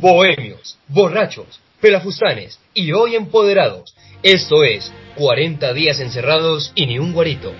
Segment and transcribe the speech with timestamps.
[0.00, 3.94] bohemios, borrachos, pelafustanes y hoy empoderados.
[4.22, 7.52] Esto es 40 días encerrados y ni un guarito.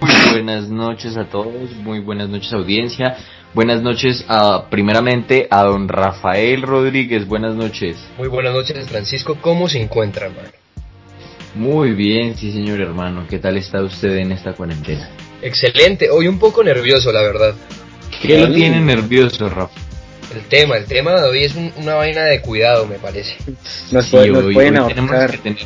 [0.00, 3.16] Muy buenas noches a todos, muy buenas noches audiencia.
[3.54, 7.28] Buenas noches a, primeramente, a don Rafael Rodríguez.
[7.28, 7.98] Buenas noches.
[8.16, 9.36] Muy buenas noches, Francisco.
[9.40, 10.48] ¿Cómo se encuentra, hermano?
[11.54, 13.26] Muy bien, sí, señor hermano.
[13.28, 15.10] ¿Qué tal está usted en esta cuarentena?
[15.42, 16.08] Excelente.
[16.10, 17.54] Hoy un poco nervioso, la verdad.
[18.22, 19.91] ¿Qué lo tiene nervioso, Rafa?
[20.34, 23.36] El tema, el tema de hoy es una vaina de cuidado, me parece.
[23.90, 24.86] Nos, sí, hoy, tenemos
[25.30, 25.58] que tener,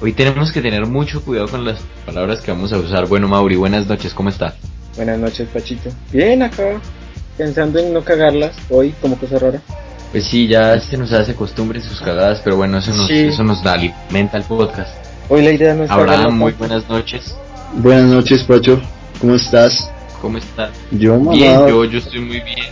[0.00, 3.08] hoy tenemos que tener mucho cuidado con las palabras que vamos a usar.
[3.08, 4.54] Bueno, Mauri, buenas noches, ¿cómo está?
[4.94, 5.90] Buenas noches, Pachito.
[6.12, 6.80] Bien, acá,
[7.36, 9.60] pensando en no cagarlas hoy como cosa rara.
[10.12, 13.62] Pues sí, ya se nos hace costumbre sus cagadas, pero bueno, eso nos, eso nos
[13.64, 14.96] da, alimenta el podcast.
[15.28, 17.34] Hoy la idea no es Abraham, muy buenas noches.
[17.74, 18.80] Buenas noches, Pacho.
[19.20, 19.90] ¿Cómo estás?
[20.22, 20.70] ¿Cómo estás?
[20.92, 21.32] Yo, mamá.
[21.32, 22.66] Bien, yo, yo estoy muy bien.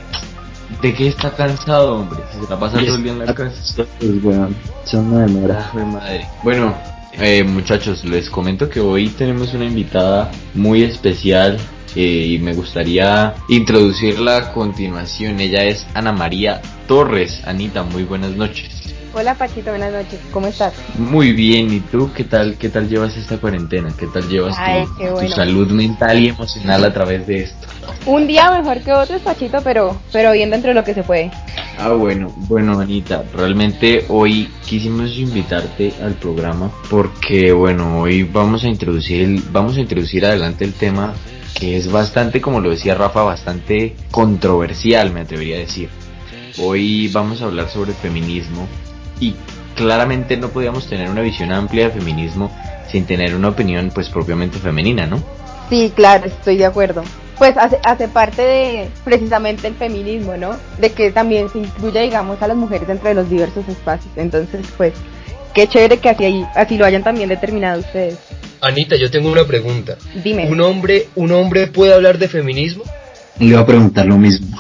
[0.83, 2.21] ¿De qué está cansado, hombre?
[2.33, 3.85] Se está pasando el día en la casa.
[3.99, 4.51] Pues bueno,
[4.85, 5.71] son una demora.
[5.75, 6.29] Ay, madre.
[6.43, 6.75] Bueno,
[7.15, 11.59] eh, muchachos, les comento que hoy tenemos una invitada muy especial
[11.95, 15.41] eh, y me gustaría introducirla a continuación.
[15.41, 17.41] Ella es Ana María Torres.
[17.47, 18.95] Anita, muy buenas noches.
[19.19, 20.21] Hola Pachito, buenas noches.
[20.31, 20.75] ¿Cómo estás?
[20.99, 21.73] Muy bien.
[21.73, 22.57] ¿Y tú qué tal?
[22.59, 23.91] ¿Qué tal llevas esta cuarentena?
[23.99, 24.55] ¿Qué tal llevas
[24.99, 27.67] tu, salud mental y emocional a través de esto?
[28.05, 31.31] Un día mejor que otro, Pachito, pero pero bien dentro de lo que se puede.
[31.79, 38.69] Ah, bueno, bueno, Anita, realmente hoy quisimos invitarte al programa porque, bueno, hoy vamos a
[38.69, 41.15] introducir el, vamos a introducir adelante el tema
[41.59, 45.89] que es bastante, como lo decía Rafa, bastante controversial, me atrevería a decir.
[46.59, 48.69] Hoy vamos a hablar sobre feminismo
[49.21, 49.35] y
[49.75, 52.51] claramente no podíamos tener una visión amplia de feminismo
[52.91, 55.23] sin tener una opinión pues propiamente femenina, ¿no?
[55.69, 57.03] Sí, claro, estoy de acuerdo.
[57.39, 60.57] Pues hace, hace parte de precisamente el feminismo, ¿no?
[60.79, 64.11] De que también se incluya, digamos, a las mujeres dentro de los diversos espacios.
[64.17, 64.95] Entonces, pues,
[65.53, 68.19] qué chévere que así, así lo hayan también determinado ustedes.
[68.63, 69.99] Anita, yo tengo una pregunta.
[70.25, 70.49] Dime.
[70.51, 72.85] ¿Un hombre, un hombre puede hablar de feminismo?
[73.39, 74.59] Le iba a preguntar lo mismo.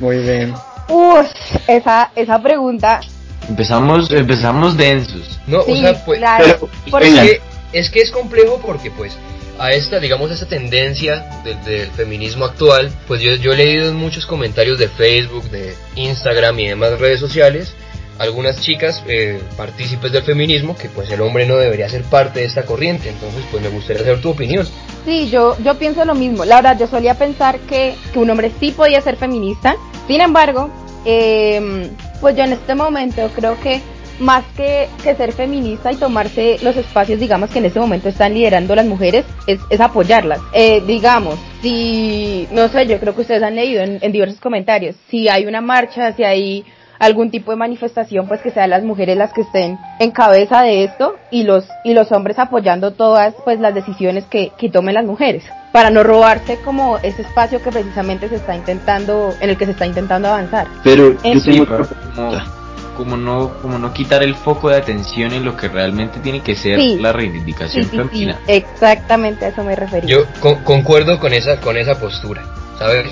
[0.00, 0.54] Muy bien.
[0.88, 1.26] Uf,
[1.68, 3.00] esa, esa pregunta
[3.48, 5.38] Empezamos, empezamos densos.
[5.46, 7.40] No, o sea, pues, es, que,
[7.72, 9.16] es que es complejo porque pues
[9.58, 13.96] a esta, digamos, a esta tendencia del, feminismo actual, pues yo, yo he leído en
[13.96, 17.74] muchos comentarios de Facebook, de Instagram y demás redes sociales,
[18.18, 22.46] algunas chicas eh, partícipes del feminismo que pues el hombre no debería ser parte de
[22.46, 24.66] esta corriente, entonces pues me gustaría saber tu opinión.
[25.04, 28.52] Sí, yo, yo pienso lo mismo, la verdad yo solía pensar que, que un hombre
[28.60, 30.70] sí podía ser feminista, sin embargo,
[31.04, 31.90] eh,
[32.24, 33.82] pues yo en este momento creo que
[34.18, 38.32] más que, que, ser feminista y tomarse los espacios, digamos, que en este momento están
[38.32, 40.40] liderando las mujeres, es, es apoyarlas.
[40.54, 44.96] Eh, digamos, si, no sé, yo creo que ustedes han leído en, en, diversos comentarios,
[45.10, 46.64] si hay una marcha, si hay
[46.98, 50.84] algún tipo de manifestación, pues que sean las mujeres las que estén en cabeza de
[50.84, 55.04] esto y los, y los hombres apoyando todas, pues las decisiones que, que tomen las
[55.04, 59.64] mujeres para no robarse como ese espacio que precisamente se está intentando, en el que
[59.64, 60.68] se está intentando avanzar.
[60.84, 61.16] Pero
[62.96, 66.54] como, no, como no quitar el foco de atención en lo que realmente tiene que
[66.54, 70.08] ser la reivindicación sí, exactamente a eso me refería.
[70.08, 70.26] Yo
[70.62, 72.44] concuerdo con esa, con esa postura.
[72.78, 73.06] ¿Sabes?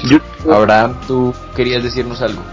[0.49, 2.45] Abraham, tú querías decirnos algo.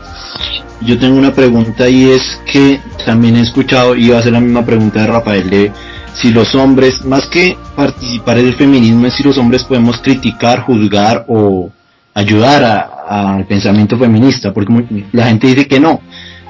[0.81, 4.39] Yo tengo una pregunta y es que también he escuchado, y va a ser la
[4.39, 5.71] misma pregunta de Rafael, de
[6.13, 10.61] si los hombres, más que participar en el feminismo, es si los hombres podemos criticar,
[10.61, 11.69] juzgar o
[12.13, 16.01] ayudar al pensamiento feminista, porque la gente dice que no,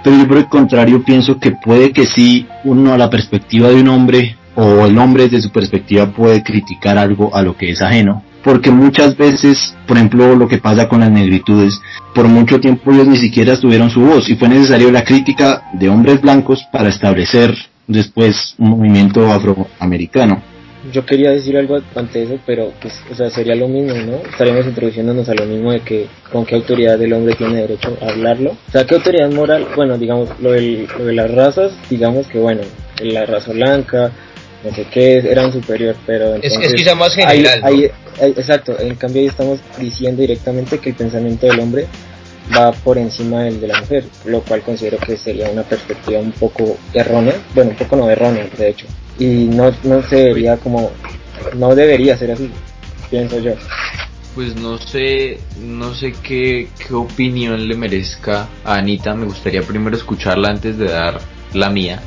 [0.04, 3.82] pero yo por el contrario pienso que puede que sí, uno a la perspectiva de
[3.82, 7.82] un hombre o el hombre desde su perspectiva puede criticar algo a lo que es
[7.82, 11.80] ajeno, porque muchas veces, por ejemplo, lo que pasa con las negritudes,
[12.16, 15.90] por mucho tiempo ellos ni siquiera tuvieron su voz y fue necesario la crítica de
[15.90, 17.56] hombres blancos para establecer
[17.90, 20.42] después un movimiento afroamericano.
[20.94, 24.18] Yo quería decir algo ante eso, pero pues, o sea, sería lo mismo, ¿no?
[24.30, 28.12] Estaríamos introduciéndonos a lo mismo de que con qué autoridad el hombre tiene derecho a
[28.12, 28.52] hablarlo.
[28.52, 32.40] O sea, qué autoridad moral, bueno, digamos, lo, del, lo de las razas, digamos que,
[32.40, 32.62] bueno,
[33.02, 34.12] la raza blanca,
[34.64, 36.36] no sé qué, eran superior, pero...
[36.36, 37.92] es, es quizá más general.
[38.22, 41.88] exacto, en cambio ahí estamos diciendo directamente que el pensamiento del hombre
[42.56, 46.32] va por encima del de la mujer, lo cual considero que sería una perspectiva un
[46.32, 48.86] poco errónea, bueno, un poco no errónea, de hecho,
[49.18, 50.92] y no, no se debería como,
[51.56, 52.50] no debería ser así,
[53.10, 53.54] pienso yo.
[54.36, 59.96] Pues no sé, no sé qué, qué opinión le merezca a Anita, me gustaría primero
[59.96, 61.20] escucharla antes de dar
[61.54, 62.00] la mía.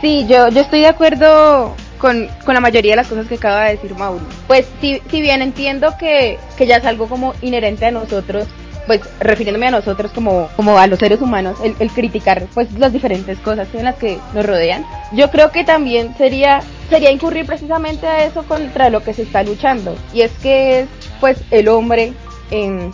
[0.00, 3.64] Sí, yo, yo estoy de acuerdo con, con, la mayoría de las cosas que acaba
[3.64, 4.24] de decir Mauro.
[4.46, 8.46] Pues si, si bien entiendo que, que ya es algo como inherente a nosotros
[8.86, 12.92] pues refiriéndome a nosotros como, como a los seres humanos, el, el, criticar pues las
[12.92, 18.06] diferentes cosas en las que nos rodean, yo creo que también sería, sería incurrir precisamente
[18.06, 19.96] a eso contra lo que se está luchando.
[20.12, 20.88] Y es que es
[21.20, 22.12] pues el hombre
[22.50, 22.90] en,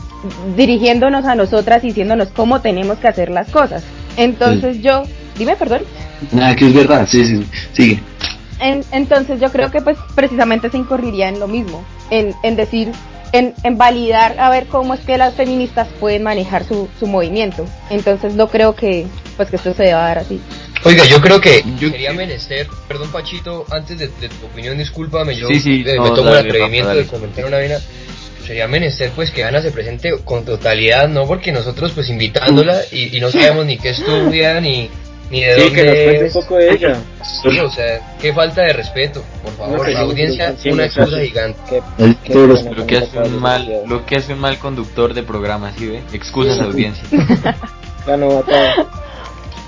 [0.57, 3.83] dirigiéndonos a nosotras y diciéndonos cómo tenemos que hacer las cosas.
[4.17, 5.03] Entonces yo,
[5.37, 5.83] dime, perdón.
[6.33, 8.03] Nada, que es verdad, sí, sí, sigue.
[8.93, 12.91] entonces yo creo que pues precisamente se incurriría en lo mismo, en, en decir,
[13.33, 17.67] en, en, validar a ver cómo es que las feministas pueden manejar su, su movimiento.
[17.91, 19.07] Entonces no creo que
[19.37, 20.41] pues que esto se deba dar así.
[20.85, 25.49] Oiga, yo creo que yo sería menester, perdón Pachito, antes de, tu opinión, discúlpame, yo
[25.49, 27.79] eh, me tomo el atrevimiento de comentar una vaina
[28.47, 31.27] sería menester pues que Ana se presente con totalidad, ¿no?
[31.27, 34.89] Porque nosotros pues invitándola y, no sabemos ni qué estudia, ni,
[35.31, 36.97] ni de dónde que nos cuente un poco de ella.
[37.43, 41.83] Sí, o sea, qué falta de respeto, por favor, la audiencia, una excusa gigante.
[42.29, 46.03] lo que hace un mal, lo que hace un mal conductor de programas, ¿sí ve?
[46.13, 47.05] Excusas audiencia.
[48.07, 48.17] La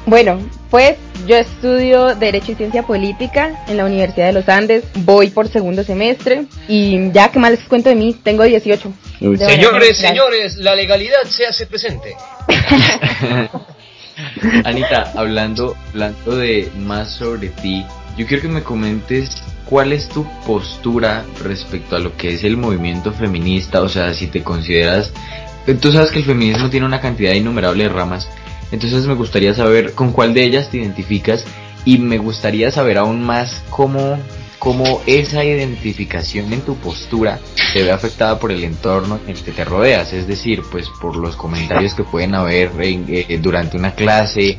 [0.06, 0.38] Bueno,
[0.70, 0.96] pues
[1.26, 5.82] yo estudio Derecho y Ciencia Política en la Universidad de los Andes, voy por segundo
[5.82, 8.93] semestre y ya que más les cuento de mí, tengo 18.
[9.19, 12.14] Señores, señores, la legalidad se hace presente.
[14.65, 17.85] Anita, hablando, hablando de más sobre ti,
[18.17, 22.56] yo quiero que me comentes cuál es tu postura respecto a lo que es el
[22.56, 25.12] movimiento feminista, o sea, si te consideras,
[25.81, 28.29] tú sabes que el feminismo tiene una cantidad innumerable de ramas,
[28.73, 31.44] entonces me gustaría saber con cuál de ellas te identificas
[31.85, 34.19] y me gustaría saber aún más cómo,
[34.58, 37.38] cómo esa identificación en tu postura
[37.72, 41.16] se ve afectada por el entorno en el que te rodeas, es decir, pues por
[41.16, 44.58] los comentarios que pueden haber eh, durante una clase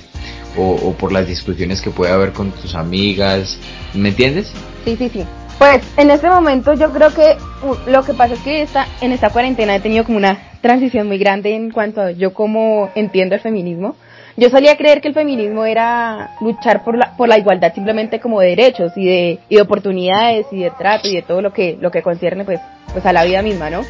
[0.58, 3.60] o, o, por las discusiones que puede haber con tus amigas,
[3.94, 4.52] ¿me entiendes?
[4.86, 5.26] Sí, sí, sí.
[5.60, 9.12] Pues en este momento yo creo que uh, lo que pasa es que esta, en
[9.12, 13.36] esta cuarentena he tenido como una transición muy grande en cuanto a yo cómo entiendo
[13.36, 13.98] el feminismo.
[14.40, 18.40] Yo solía creer que el feminismo era luchar por la, por la igualdad simplemente como
[18.40, 21.78] de derechos y de, y de oportunidades y de trato y de todo lo que,
[21.82, 22.62] lo que concierne pues,
[22.94, 23.82] pues a la vida misma, ¿no?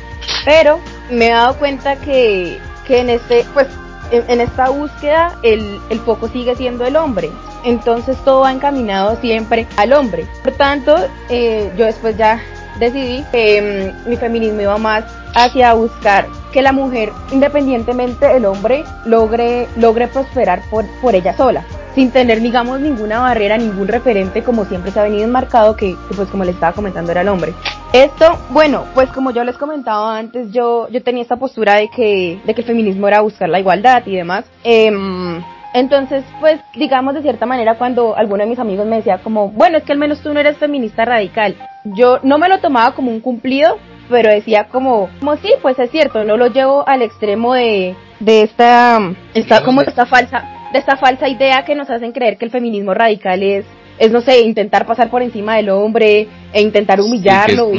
[0.46, 0.80] Pero
[1.12, 2.58] me he dado cuenta que,
[2.88, 3.68] que en este, pues
[4.12, 7.30] en, esta búsqueda el, el foco sigue siendo el hombre.
[7.64, 10.26] Entonces todo va encaminado siempre al hombre.
[10.44, 10.96] Por tanto,
[11.30, 12.42] eh, yo después ya
[12.80, 15.04] decidí que mm, mi feminismo iba más
[15.36, 21.64] hacia buscar que la mujer, independientemente del hombre, logre, logre prosperar por, por ella sola
[21.96, 26.30] sin tener, digamos, ninguna barrera, ningún referente, como siempre se ha venido enmarcado, que, pues
[26.30, 27.54] como les estaba comentando era el hombre.
[27.92, 32.40] Esto, bueno, pues como yo les comentaba antes, yo, yo tenía esta postura de que,
[32.46, 34.46] de que el feminismo era buscar la igualdad y demás.
[34.64, 35.42] Em,
[35.74, 39.78] entonces, pues, digamos de cierta manera, cuando alguno de mis amigos me decía como, bueno,
[39.78, 43.12] es que al menos tú no eres feminista radical, yo no me lo tomaba como
[43.12, 43.78] un cumplido,
[44.10, 48.42] pero decía como, como sí, pues es cierto, no lo llevo al extremo de, de
[48.42, 49.00] esta,
[49.34, 50.44] esta, como esta falsa,
[50.74, 53.66] de esta falsa idea que nos hacen creer que el feminismo radical es,
[54.00, 57.72] es no sé, intentar pasar por encima del hombre e intentar humillarlo.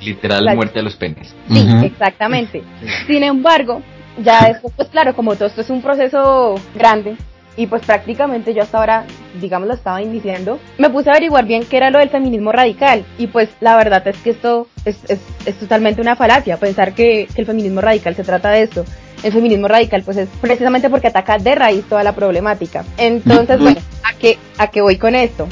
[0.00, 1.34] literal muerte a los penes.
[1.48, 2.62] Sí, exactamente.
[3.06, 3.82] Sin embargo,
[4.18, 7.16] ya después, pues claro, como todo esto es un proceso grande,
[7.56, 9.04] y pues prácticamente yo hasta ahora,
[9.40, 13.04] digamos, lo estaba iniciando, me puse a averiguar bien qué era lo del feminismo radical
[13.16, 17.28] y pues la verdad es que esto es, es, es totalmente una falacia, pensar que,
[17.32, 18.84] que, el feminismo radical se trata de esto
[19.24, 22.84] el feminismo radical pues es precisamente porque ataca de raíz toda la problemática.
[22.98, 25.48] Entonces, bueno, ¿a qué, a qué voy con esto?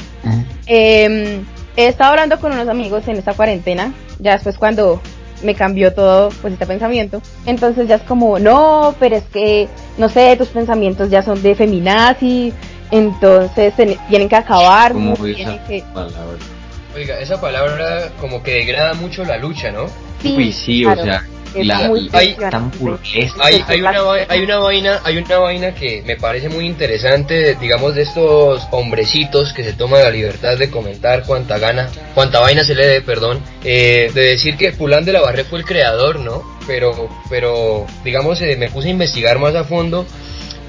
[0.67, 1.41] Eh,
[1.75, 5.01] he estado hablando con unos amigos en esta cuarentena, ya después cuando
[5.43, 7.21] me cambió todo pues este pensamiento.
[7.45, 11.55] Entonces ya es como, no, pero es que, no sé, tus pensamientos ya son de
[11.55, 12.53] feminazi,
[12.91, 14.93] entonces tienen que acabar.
[14.93, 15.83] Tienen que...
[16.95, 19.87] Oiga, esa palabra como que degrada mucho la lucha, ¿no?
[20.21, 21.25] Sí, sí, o sea,
[23.41, 23.93] hay, hay, una,
[24.27, 29.53] hay una vaina hay una vaina que me parece muy interesante digamos de estos hombrecitos
[29.53, 33.39] que se toman la libertad de comentar cuánta gana cuánta vaina se le dé perdón
[33.63, 38.41] eh, de decir que Pulán de la Barre fue el creador no pero pero digamos
[38.41, 40.05] eh, me puse a investigar más a fondo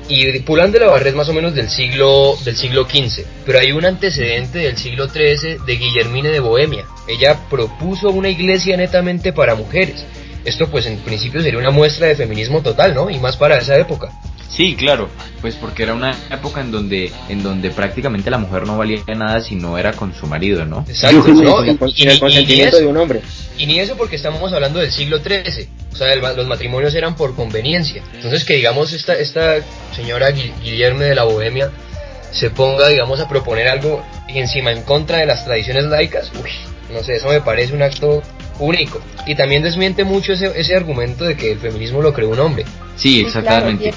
[0.08, 3.58] y Pulán de la Barre es más o menos del siglo del siglo XV, pero
[3.58, 6.84] hay un antecedente del siglo XIII de Guillermine de Bohemia.
[7.08, 10.04] Ella propuso una iglesia netamente para mujeres
[10.44, 13.10] esto pues en principio sería una muestra de feminismo total, ¿no?
[13.10, 14.10] Y más para esa época.
[14.48, 15.08] Sí, claro,
[15.40, 19.40] pues porque era una época en donde en donde prácticamente la mujer no valía nada
[19.40, 20.84] si no era con su marido, ¿no?
[20.88, 21.64] Exacto, ¿no?
[21.64, 21.70] Y,
[22.06, 23.20] el consentimiento de un hombre.
[23.58, 27.34] Y ni eso porque estamos hablando del siglo XIII, o sea, los matrimonios eran por
[27.34, 28.02] conveniencia.
[28.14, 29.56] Entonces que digamos esta esta
[29.92, 31.70] señora Guillermo de la Bohemia
[32.30, 36.50] se ponga, digamos, a proponer algo encima en contra de las tradiciones laicas, uy,
[36.92, 38.22] no sé, eso me parece un acto
[38.58, 39.00] único.
[39.26, 42.64] Y también desmiente mucho ese, ese argumento de que el feminismo lo creó un hombre.
[42.96, 43.92] Sí, exactamente.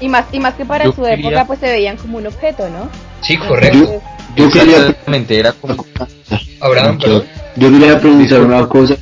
[0.00, 2.88] y más y más que para su época pues se veían como un objeto, ¿no?
[3.20, 4.02] Sí, correcto.
[4.36, 4.94] Yo, quería
[5.28, 5.84] era como
[6.60, 7.22] Abraham, Yo
[7.56, 8.96] quería preguntar una cosa.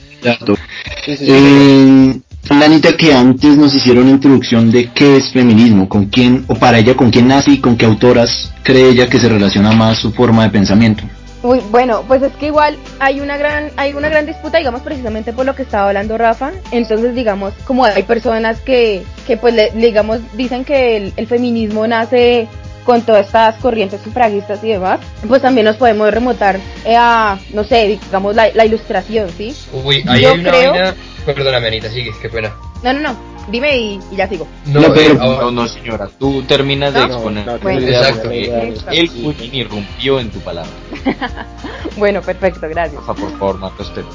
[1.07, 6.79] Eh, Anita, que antes nos hicieron introducción de qué es feminismo, con quién, o para
[6.79, 10.13] ella, con quién nace y con qué autoras cree ella que se relaciona más su
[10.13, 11.05] forma de pensamiento.
[11.45, 15.35] Uy, bueno, pues es que igual hay una gran hay una gran disputa, digamos, precisamente
[15.35, 16.53] por lo que estaba hablando Rafa.
[16.71, 22.49] Entonces, digamos, como hay personas que, que pues, le, digamos, dicen que el, feminismo nace
[22.87, 27.99] con todas estas corrientes sufragistas y demás, pues también nos podemos remontar a, no sé,
[28.03, 29.55] digamos, la, la ilustración, ¿sí?
[29.73, 30.95] Uy, ahí hay una creo...
[31.27, 32.55] Perdóname, Anita, sigue, qué pena.
[32.85, 33.17] No, no, no,
[33.49, 34.47] dime y, ya sigo.
[34.67, 37.49] No, no, no, señora, tú terminas de exponer.
[37.49, 38.31] exacto.
[38.31, 39.11] Él
[39.53, 40.71] irrumpió en tu palabra.
[41.97, 43.03] bueno, perfecto, gracias.
[43.03, 44.11] Por favor, más respeto.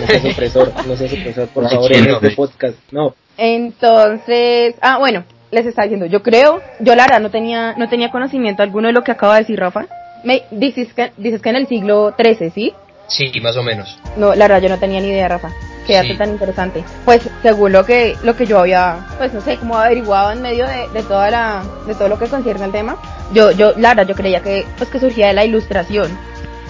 [0.00, 3.14] No seas opresor, no seas opresor, por favor, en este podcast, no.
[3.36, 8.10] Entonces, ah, bueno, les estaba diciendo, yo creo, yo la verdad no tenía, no tenía
[8.10, 9.84] conocimiento alguno de lo que acaba de decir Rafa.
[10.24, 12.72] Me dices que, dices que en el siglo XIII, ¿sí?
[13.06, 13.98] Sí, más o menos.
[14.16, 15.52] No, la verdad yo no tenía ni idea, Rafa
[15.86, 16.84] que hace tan interesante.
[17.04, 20.66] Pues según lo que lo que yo había, pues no sé, como averiguado en medio
[20.66, 22.96] de, de toda la de todo lo que concierne al tema,
[23.32, 26.10] yo yo la verdad yo creía que pues que surgía de la ilustración.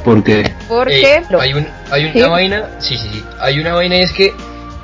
[0.04, 0.52] ¿Por qué?
[0.68, 4.12] Porque eh, hay un hay una vaina, sí, sí, sí, hay una vaina y es
[4.12, 4.34] que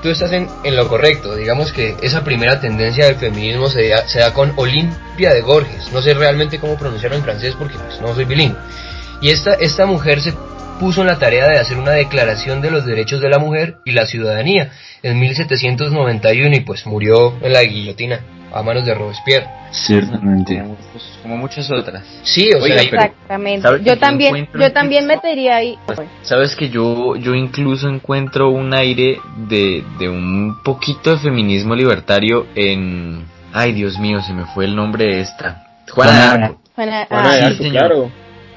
[0.02, 1.34] tú estás en, en, lo correcto.
[1.34, 5.92] Digamos que esa primera tendencia del feminismo se da, se da con Olimpia de Gorges.
[5.92, 8.58] No sé realmente cómo pronunciarlo en francés porque pues, no soy bilingüe.
[9.20, 10.32] Y esta, esta mujer se
[10.78, 13.92] puso en la tarea de hacer una declaración de los derechos de la mujer y
[13.92, 14.70] la ciudadanía
[15.02, 18.20] en 1791 y pues murió en la guillotina
[18.52, 19.46] a manos de Robespierre.
[19.70, 20.62] Ciertamente.
[21.22, 22.02] Como muchas otras.
[22.22, 23.68] Sí, o sea, exactamente.
[23.82, 25.78] Yo también, yo también metería ahí.
[26.22, 32.46] Sabes que yo, yo incluso encuentro un aire de, de un poquito de feminismo libertario
[32.54, 35.64] en, ay Dios mío, se me fue el nombre de esta.
[35.90, 38.10] Juana Juana, ah, claro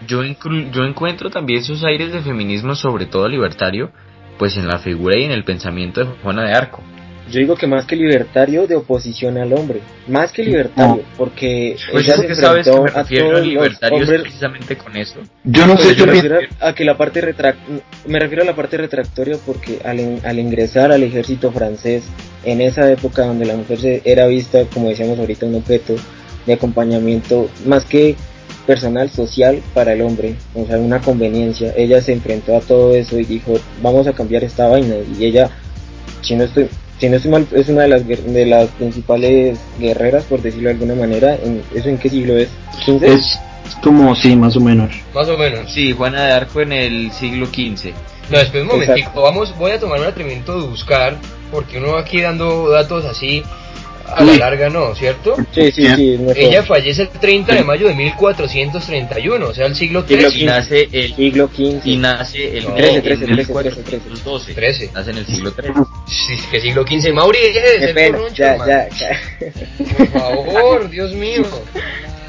[0.07, 3.91] yo, yo encuentro también esos aires de feminismo, sobre todo libertario,
[4.37, 6.81] pues en la figura y en el pensamiento de Juana de Arco.
[7.29, 9.79] Yo digo que más que libertario, de oposición al hombre.
[10.07, 14.97] Más que libertario, porque pues ella se sabes que me refiero a, libertario precisamente con
[14.97, 15.19] eso.
[15.45, 17.21] Yo no sé, yo me refiero a que la parte
[18.05, 22.03] me refiero a la parte retractoria porque al, al ingresar al ejército francés
[22.43, 25.95] en esa época donde la mujer se, era vista, como decíamos ahorita, un objeto
[26.45, 28.17] de acompañamiento, más que
[28.65, 31.73] personal social para el hombre, o sea, una conveniencia.
[31.75, 34.95] Ella se enfrentó a todo eso y dijo, vamos a cambiar esta vaina.
[35.17, 35.49] Y ella,
[36.21, 40.23] si no estoy, si no estoy mal, es una de las, de las principales guerreras,
[40.25, 41.35] por decirlo de alguna manera.
[41.35, 42.49] ¿En, ¿Eso en qué siglo es?
[42.85, 43.03] ¿15?
[43.03, 43.39] Es
[43.81, 44.93] como, sí, más o menos.
[45.13, 45.73] Más o menos.
[45.73, 47.91] Sí, Juana de Arco en el siglo XV.
[48.29, 51.17] No, espera un momentico, vamos, voy a tomar un atrevimiento de buscar,
[51.51, 53.43] porque uno aquí dando datos así
[54.13, 55.35] a la larga no, ¿cierto?
[55.53, 56.19] Sí, sí, sí.
[56.35, 60.41] Ella fallece el 30 de mayo de 1431, o sea, el siglo XIII.
[60.41, 61.85] Y nace el siglo XV.
[61.85, 64.89] Y nace el 13, 13, 13, 13, 13.
[64.93, 65.73] Nace en el siglo XIII.
[66.07, 67.13] Sí, que siglo XV.
[67.13, 67.93] Mauri, ya,
[68.33, 69.21] ya, ya, ya.
[69.97, 71.43] Por favor, Dios mío.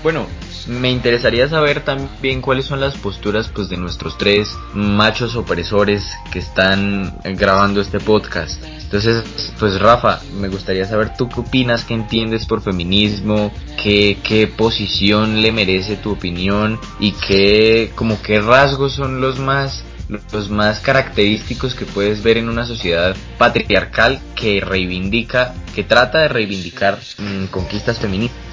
[0.02, 0.26] Bueno,
[0.66, 6.38] me interesaría saber también cuáles son las posturas pues de nuestros tres machos opresores que
[6.38, 8.62] están grabando este podcast.
[8.64, 9.24] Entonces,
[9.58, 13.52] pues Rafa, me gustaría saber tú qué opinas, qué entiendes por feminismo,
[13.82, 19.84] qué, qué posición le merece tu opinión y qué, como qué rasgos son los más
[20.30, 26.28] los más característicos que puedes ver en una sociedad patriarcal que reivindica, que trata de
[26.28, 28.51] reivindicar mm, conquistas feministas.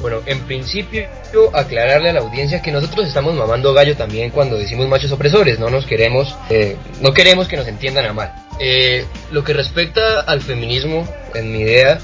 [0.00, 1.08] Bueno, en principio
[1.52, 5.70] aclararle a la audiencia que nosotros estamos mamando gallo también cuando decimos machos opresores, no
[5.70, 8.32] nos queremos, eh, no queremos que nos entiendan a mal.
[8.60, 11.98] Eh, lo que respecta al feminismo, en mi idea,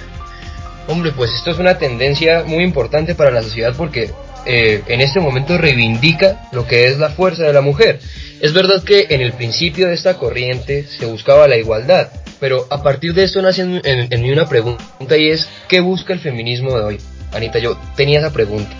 [0.88, 4.10] hombre, pues esto es una tendencia muy importante para la sociedad porque
[4.44, 8.00] eh, en este momento reivindica lo que es la fuerza de la mujer.
[8.40, 12.08] Es verdad que en el principio de esta corriente se buscaba la igualdad,
[12.40, 16.18] pero a partir de esto nace en mí una pregunta y es, ¿qué busca el
[16.18, 16.98] feminismo de hoy?
[17.32, 18.70] Anita, yo tenía esa pregunta.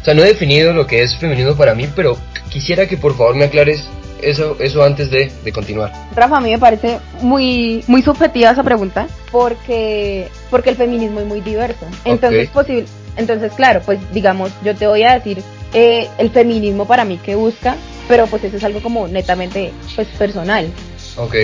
[0.00, 2.18] O sea, no he definido lo que es feminismo para mí, pero
[2.50, 3.84] quisiera que por favor me aclares
[4.20, 5.92] eso, eso antes de, continuar.
[6.14, 11.26] Rafa, a mí me parece muy, muy subjetiva esa pregunta, porque, porque el feminismo es
[11.26, 11.86] muy diverso.
[12.04, 15.42] Entonces, posible, entonces, claro, pues digamos, yo te voy a decir
[15.72, 17.76] eh, el feminismo para mí que busca,
[18.08, 20.70] pero pues eso es algo como netamente pues personal.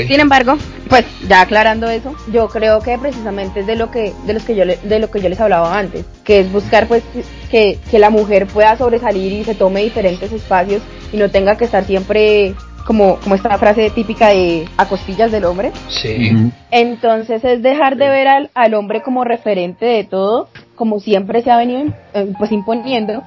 [0.09, 0.57] Sin embargo,
[0.89, 4.57] pues ya aclarando eso, yo creo que precisamente es de lo que de los que
[4.57, 7.05] yo de lo que yo les hablaba antes, que es buscar pues
[7.51, 11.67] que, que la mujer pueda sobresalir y se tome diferentes espacios y no tenga que
[11.67, 15.71] estar siempre como, como esta frase típica de a costillas del hombre.
[15.89, 16.51] Sí.
[16.71, 21.51] Entonces es dejar de ver al, al hombre como referente de todo, como siempre se
[21.51, 23.23] ha venido eh, pues imponiendo,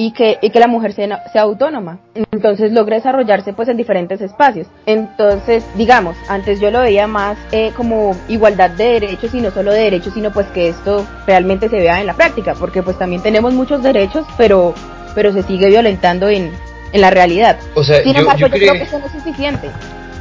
[0.00, 1.98] y que, y que la mujer sea, sea, autónoma.
[2.30, 4.68] Entonces logra desarrollarse pues en diferentes espacios.
[4.86, 9.72] Entonces, digamos, antes yo lo veía más eh, como igualdad de derechos y no solo
[9.72, 13.22] de derechos, sino pues que esto realmente se vea en la práctica, porque pues también
[13.22, 14.72] tenemos muchos derechos, pero,
[15.16, 16.52] pero se sigue violentando en,
[16.92, 17.58] en la realidad.
[17.74, 19.68] O sea, Sin yo, embargo, yo yo, creo- creo que eso no es suficiente.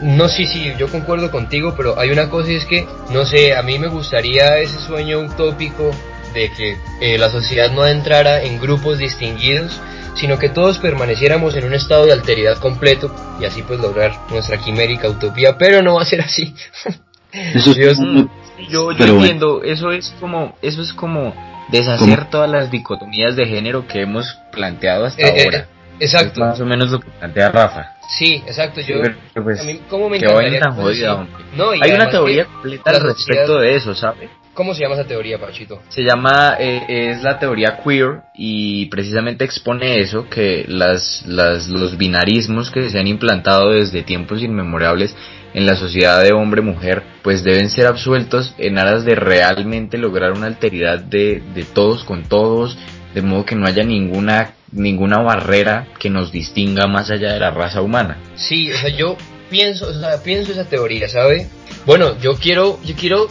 [0.02, 3.56] No, sí, sí, yo concuerdo contigo, pero hay una cosa y es que, no sé,
[3.56, 5.92] a mí me gustaría ese sueño utópico
[6.34, 9.80] de que eh, la sociedad no entrara en grupos distinguidos,
[10.16, 14.58] sino que todos permaneciéramos en un estado de alteridad completo y así pues lograr nuestra
[14.58, 16.56] quimérica utopía, pero no va a ser así.
[17.32, 19.20] Eso es Dios, Yo, yo Pero bueno.
[19.20, 21.36] entiendo, eso es como, eso es como
[21.70, 25.68] deshacer todas las dicotomías de género que hemos planteado hasta Eh, eh, ahora.
[26.00, 27.92] Es exacto, más o menos lo que plantea Rafa.
[28.18, 29.02] sí, exacto, yo...
[29.44, 31.28] Pues, a mí, ¿cómo me encantaría tan jodida.
[31.56, 34.30] No, Hay una teoría completa al respecto sociedad- de eso, ¿sabe?
[34.58, 35.84] ¿Cómo se llama esa teoría, Pachito?
[35.90, 41.96] Se llama, eh, es la teoría queer y precisamente expone eso, que las, las, los
[41.96, 45.16] binarismos que se han implantado desde tiempos inmemorables
[45.54, 50.48] en la sociedad de hombre-mujer, pues deben ser absueltos en aras de realmente lograr una
[50.48, 52.80] alteridad de, de todos con todos,
[53.14, 57.52] de modo que no haya ninguna, ninguna barrera que nos distinga más allá de la
[57.52, 58.18] raza humana.
[58.34, 59.18] Sí, o sea, yo
[59.52, 61.48] pienso, o sea, pienso esa teoría, ¿sabe?
[61.86, 63.28] Bueno, yo quiero, yo quiero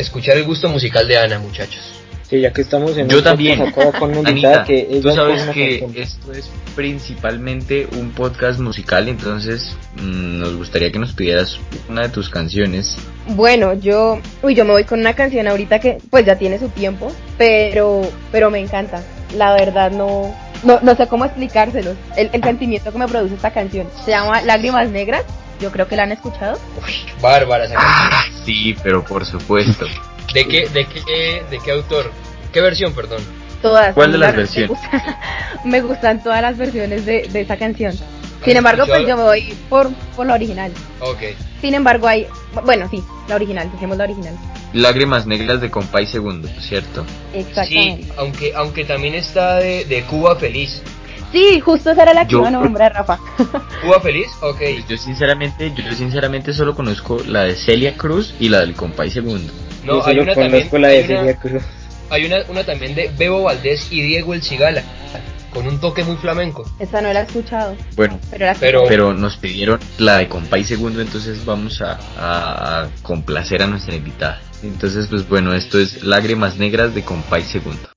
[0.00, 1.94] escuchar el gusto musical de Ana, muchachos.
[2.28, 3.58] Sí, ya que estamos en Yo un también.
[3.72, 6.02] podcast con Anita, que tú sabes que canción.
[6.02, 12.08] esto es principalmente un podcast musical, entonces mm, nos gustaría que nos pidieras una de
[12.10, 12.96] tus canciones.
[13.28, 16.68] Bueno, yo, uy, yo me voy con una canción ahorita que pues ya tiene su
[16.68, 19.02] tiempo, pero, pero me encanta.
[19.34, 21.96] La verdad no, no, no sé cómo explicárselos.
[22.16, 25.24] El, el sentimiento que me produce esta canción se llama Lágrimas Negras.
[25.60, 26.58] Yo creo que la han escuchado.
[26.84, 28.44] Uy, bárbara esa canción.
[28.44, 29.86] Sí, pero por supuesto.
[30.34, 32.12] ¿De qué, de qué, de qué autor?
[32.52, 33.22] ¿Qué versión, perdón?
[33.62, 33.94] Todas.
[33.94, 34.78] ¿Cuál de la las verdad, me versiones?
[34.92, 35.16] gustan-
[35.64, 37.90] Me gustan todas las versiones de, de esa canción.
[37.92, 39.08] ¿Has Sin embargo, pues escuchado?
[39.08, 40.70] yo me voy por, por la original.
[41.00, 41.18] Ok.
[41.60, 42.26] Sin embargo, hay,
[42.64, 44.36] bueno, sí, la original, dejemos la original.
[44.72, 47.04] Lágrimas negras de Compay Segundo, ¿cierto?
[47.34, 48.04] Exactamente.
[48.04, 50.80] Sí, aunque, aunque también está de, de Cuba Feliz.
[51.32, 53.18] Sí, justo esa era la que Yo- iba a nombrar, Rafa.
[53.82, 54.28] ¿Cuba Feliz?
[54.40, 54.60] Ok.
[54.88, 59.52] Yo sinceramente, yo sinceramente solo conozco la de Celia Cruz y la del Compay Segundo.
[59.84, 61.62] No, Yo hay solo una conozco también, la de hay una, Celia Cruz.
[62.10, 64.82] hay una, una también de Bebo Valdés y Diego El Cigala,
[65.52, 66.64] con un toque muy flamenco.
[66.78, 70.64] Esta no la he escuchado, Bueno, pero la Pero- pero nos pidieron la de Compay
[70.64, 74.40] Segundo, entonces vamos a, a- a complacer a nuestra invitada.
[74.62, 77.88] Entonces, pues bueno, esto es Lágrimas Negras de Compay Segundo.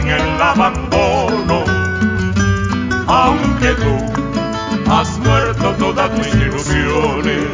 [0.00, 1.64] En el abandono,
[3.06, 7.44] aunque tú has muerto todas mis ilusiones,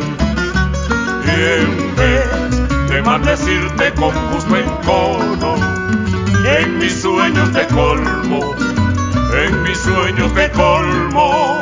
[1.24, 1.30] y
[1.60, 5.56] en vez de maldecirte con justo encono,
[6.58, 8.54] en mis sueños te colmo,
[9.44, 11.60] en mis sueños te colmo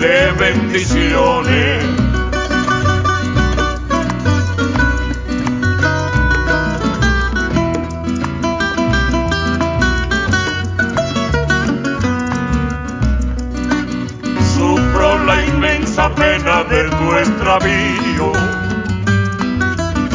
[0.00, 2.03] de bendiciones.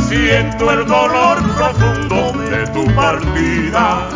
[0.09, 4.09] Siento el dolor profundo de tu partida.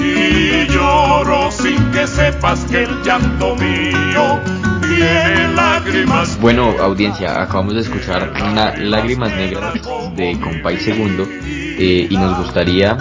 [0.00, 4.40] Y lloro sin que sepas que el llanto mío
[4.80, 6.36] tiene lágrimas.
[6.40, 9.74] Bueno, audiencia, acabamos de escuchar una Lágrimas Negras
[10.16, 12.98] de Compay Segundo eh, y nos gustaría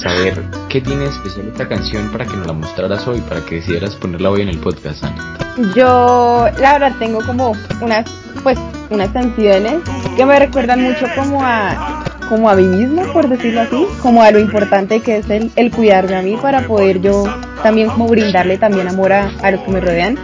[0.00, 3.96] saber qué tiene especial esta canción para que nos la mostraras hoy, para que decidieras
[3.96, 5.36] ponerla hoy en el podcast, Ana.
[5.74, 8.08] Yo, la verdad, tengo como unas,
[8.42, 8.58] pues,
[8.90, 9.80] unas canciones
[10.16, 14.30] que me recuerdan mucho como a, como a mí misma, por decirlo así, como a
[14.30, 17.24] lo importante que es el, el cuidarme a mí para poder yo
[17.62, 20.16] también como brindarle también amor a, a los que me rodean.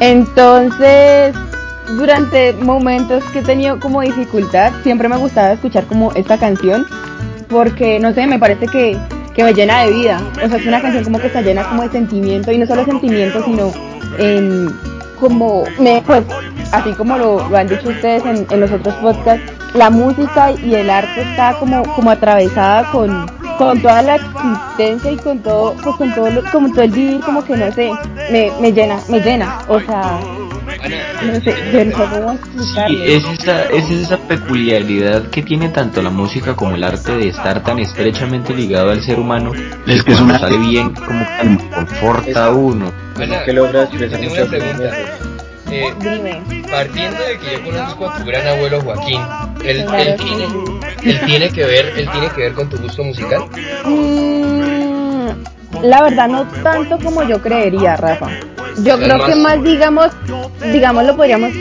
[0.00, 1.34] Entonces,
[1.96, 6.86] durante momentos que he tenido como dificultad, siempre me gustaba escuchar como esta canción,
[7.48, 8.96] porque no sé, me parece que,
[9.34, 10.20] que me llena de vida.
[10.44, 12.84] O sea, es una canción como que está llena como de sentimiento, y no solo
[12.84, 13.72] sentimiento, sino
[14.18, 14.68] en
[15.18, 16.24] como, me, pues,
[16.72, 20.74] así como lo, lo han dicho ustedes en, en los otros podcasts, la música y
[20.74, 23.26] el arte está como, como atravesada con,
[23.58, 27.20] con toda la existencia y con todo, pues con todo, lo, como todo el vivir,
[27.20, 27.90] como que no sé,
[28.30, 30.20] me, me llena, me llena, o sea,
[30.82, 32.38] no sé, cómo.
[32.86, 37.28] Sí, es esa, es esa peculiaridad que tiene tanto la música como el arte de
[37.28, 39.52] estar tan estrechamente ligado al ser humano.
[39.86, 42.92] Es que es una- sale bien, como que conforta a uno.
[43.16, 44.96] Ana, que logras yo expresar tengo una muchas pregunta.
[45.70, 46.42] Eh, Dime.
[46.70, 49.20] partiendo de que yo conozco a tu gran abuelo Joaquín,
[49.64, 50.46] él, Claro él tiene,
[51.02, 53.44] él tiene que ver, él tiene que ver con tu gusto musical.
[53.84, 55.28] Mm,
[55.82, 58.28] la verdad no tanto como yo creería, Rafa.
[58.84, 60.10] Yo creo que más digamos,
[60.72, 61.52] digamos lo podríamos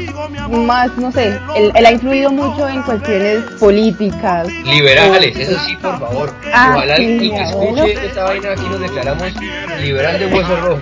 [0.49, 4.47] más, no sé, él, él ha influido mucho en cuestiones políticas.
[4.63, 6.34] Liberales, eso sí, por favor.
[6.53, 9.34] Ah, Ojalá sí, el que escuche esta vaina aquí nos declaramos
[9.82, 10.82] liberal de hueso rojo.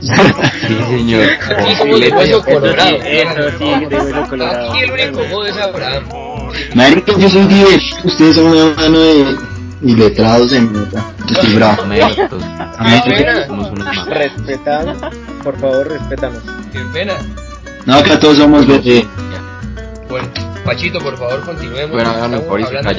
[0.00, 1.28] Sí, señor.
[1.58, 2.96] Aquí somos de hueso colorado.
[3.02, 4.70] Eso sí, de hueso colorado.
[4.70, 6.04] Aquí el único modo es Abraham.
[6.74, 8.04] Marica, yo soy 10.
[8.04, 9.36] Ustedes son una mano de
[9.82, 11.04] iletrados en meta.
[11.30, 11.82] Estoy bravo.
[13.46, 14.06] Somos unos más.
[14.06, 14.96] Respetamos,
[15.42, 16.42] por favor, respétanos.
[16.72, 17.14] qué pena.
[17.86, 19.06] No, acá todos somos verde.
[20.08, 20.28] Bueno,
[20.64, 21.92] Pachito, por favor, continuemos.
[21.92, 22.96] Bueno, háganlo, por eso, hoy.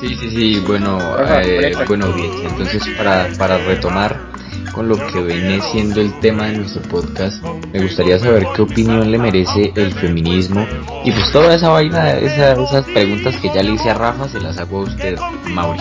[0.00, 4.29] Sí, sí, sí, bueno, Ajá, eh, bueno, bien, entonces para, para retomar
[4.72, 7.42] con lo que viene siendo el tema de nuestro podcast,
[7.72, 10.64] me gustaría saber qué opinión le merece el feminismo
[11.04, 14.40] y pues toda esa vaina, esa- esas preguntas que ya le hice a Rafa, se
[14.40, 15.16] las hago a usted,
[15.48, 15.80] Mauri.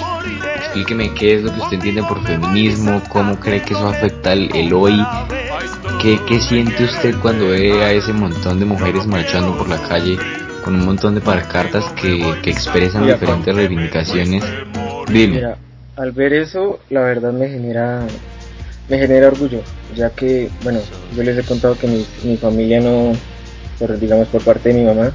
[0.57, 4.49] Explíqueme qué es lo que usted entiende por feminismo, cómo cree que eso afecta el,
[4.55, 4.99] el hoy,
[6.01, 10.17] qué, qué siente usted cuando ve a ese montón de mujeres marchando por la calle
[10.63, 14.43] con un montón de pancartas que, que expresan Mira, diferentes reivindicaciones.
[15.07, 15.35] Dime.
[15.35, 15.57] Mira,
[15.95, 18.05] al ver eso, la verdad me genera,
[18.89, 19.62] me genera orgullo,
[19.95, 20.80] ya que, bueno,
[21.15, 23.13] yo les he contado que mi, mi familia no,
[23.78, 25.12] por, digamos por parte de mi mamá,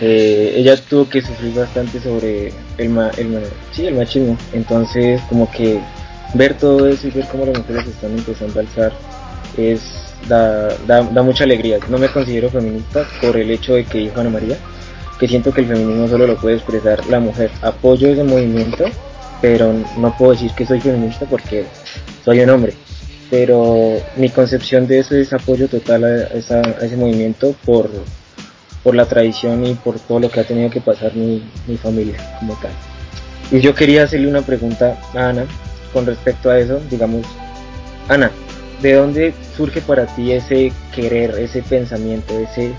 [0.00, 3.42] eh, ella tuvo que sufrir bastante sobre el, ma, el,
[3.72, 5.80] sí, el machismo, entonces como que
[6.34, 8.92] ver todo eso y ver cómo las mujeres están empezando a alzar
[9.56, 9.80] es
[10.28, 11.78] da, da, da mucha alegría.
[11.88, 14.56] No me considero feminista por el hecho de que dijo Ana María,
[15.18, 17.50] que siento que el feminismo solo lo puede expresar la mujer.
[17.62, 18.84] Apoyo ese movimiento,
[19.40, 21.66] pero no puedo decir que soy feminista porque
[22.24, 22.72] soy un hombre.
[23.30, 27.90] Pero mi concepción de eso es apoyo total a, esa- a ese movimiento por,
[28.84, 32.16] por la tradición y por todo lo que ha tenido que pasar mi, mi familia
[32.38, 32.70] como tal.
[33.50, 35.44] Y yo quería hacerle una pregunta a Ana
[35.92, 37.26] con respecto a eso, digamos,
[38.08, 38.30] Ana,
[38.82, 42.72] ¿de dónde surge para ti ese querer, ese pensamiento, ese,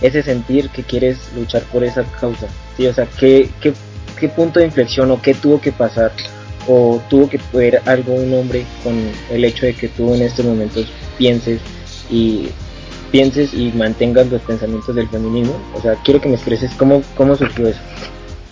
[0.00, 2.46] ese sentir que quieres luchar por esa causa?
[2.76, 2.86] ¿Sí?
[2.86, 3.72] O sea, ¿qué, qué,
[4.20, 6.12] qué punto de inflexión o qué tuvo que pasar
[6.68, 8.94] o tuvo que ver algo un hombre con
[9.30, 10.86] el hecho de que tú en estos momentos
[11.18, 11.60] pienses
[12.10, 12.50] y
[13.10, 15.58] pienses y mantengas los pensamientos del feminismo?
[15.74, 17.80] O sea, quiero que me expreses cómo, cómo surgió eso.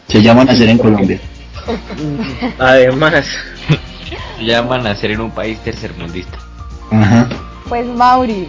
[0.08, 1.20] Se llaman a nacer en Colombia.
[2.58, 3.26] Además,
[4.40, 6.38] llaman a ser en un país tercermundista.
[6.90, 7.28] Ajá.
[7.68, 8.48] Pues Mauri,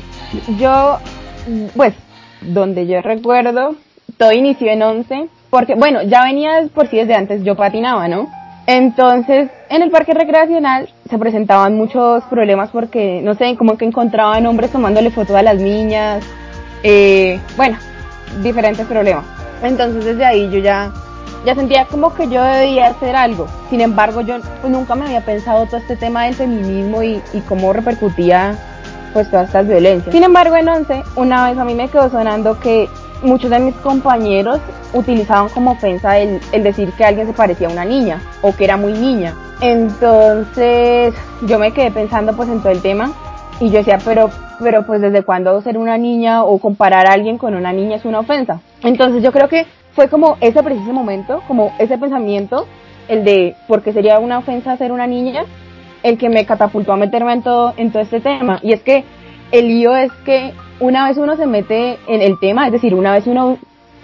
[0.57, 0.99] yo,
[1.75, 1.93] pues,
[2.41, 3.75] donde yo recuerdo,
[4.17, 8.27] todo inició en 11, porque, bueno, ya venía por sí desde antes, yo patinaba, ¿no?
[8.67, 14.45] Entonces, en el parque recreacional se presentaban muchos problemas porque, no sé, como que encontraban
[14.45, 16.23] hombres tomándole foto a las niñas,
[16.83, 17.77] eh, bueno,
[18.43, 19.25] diferentes problemas.
[19.63, 20.91] Entonces, desde ahí yo ya,
[21.55, 23.47] sentía como que yo debía hacer algo.
[23.71, 27.73] Sin embargo, yo nunca me había pensado todo este tema del feminismo y, y cómo
[27.73, 28.55] repercutía
[29.13, 30.13] pues todas estas violencias.
[30.13, 32.87] Sin embargo, en 11, una vez a mí me quedó sonando que
[33.21, 34.59] muchos de mis compañeros
[34.93, 38.77] utilizaban como ofensa el, decir que alguien se parecía a una niña o que era
[38.77, 39.35] muy niña.
[39.61, 41.13] Entonces,
[41.45, 43.11] yo me quedé pensando pues en todo el tema
[43.59, 44.29] y yo decía, pero,
[44.59, 48.05] pero pues desde cuándo ser una niña o comparar a alguien con una niña es
[48.05, 48.61] una ofensa.
[48.83, 52.65] Entonces yo creo que fue como ese preciso momento, como ese pensamiento,
[53.09, 55.43] el de por qué sería una ofensa ser una niña,
[56.03, 58.59] el que me catapultó a meterme en todo, en todo este tema.
[58.61, 59.03] Y es que
[59.51, 63.13] el lío es que una vez uno se mete en el tema, es decir, una
[63.13, 63.57] vez uno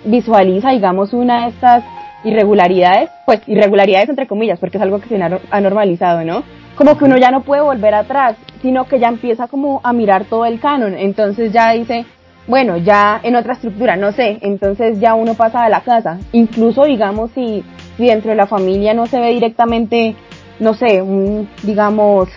[0.04, 1.84] visualiza, digamos, una de estas
[2.24, 6.44] irregularidades, pues irregularidades entre comillas, porque es algo que se ha normalizado, ¿no?
[6.76, 10.26] Como que uno ya no puede volver atrás, sino que ya empieza como a mirar
[10.26, 12.06] todo el canon, entonces ya dice,
[12.48, 16.84] bueno, ya en otra estructura, no sé, entonces ya uno pasa a la casa, incluso
[16.84, 17.64] digamos si,
[17.98, 20.16] si dentro de la familia no se ve directamente,
[20.60, 22.30] no sé, un, digamos,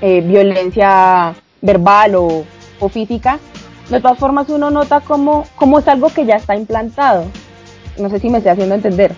[0.00, 2.44] eh, violencia verbal o,
[2.80, 3.38] o física,
[3.88, 7.24] de todas formas uno nota como, como es algo que ya está implantado.
[7.98, 9.14] No sé si me estoy haciendo entender.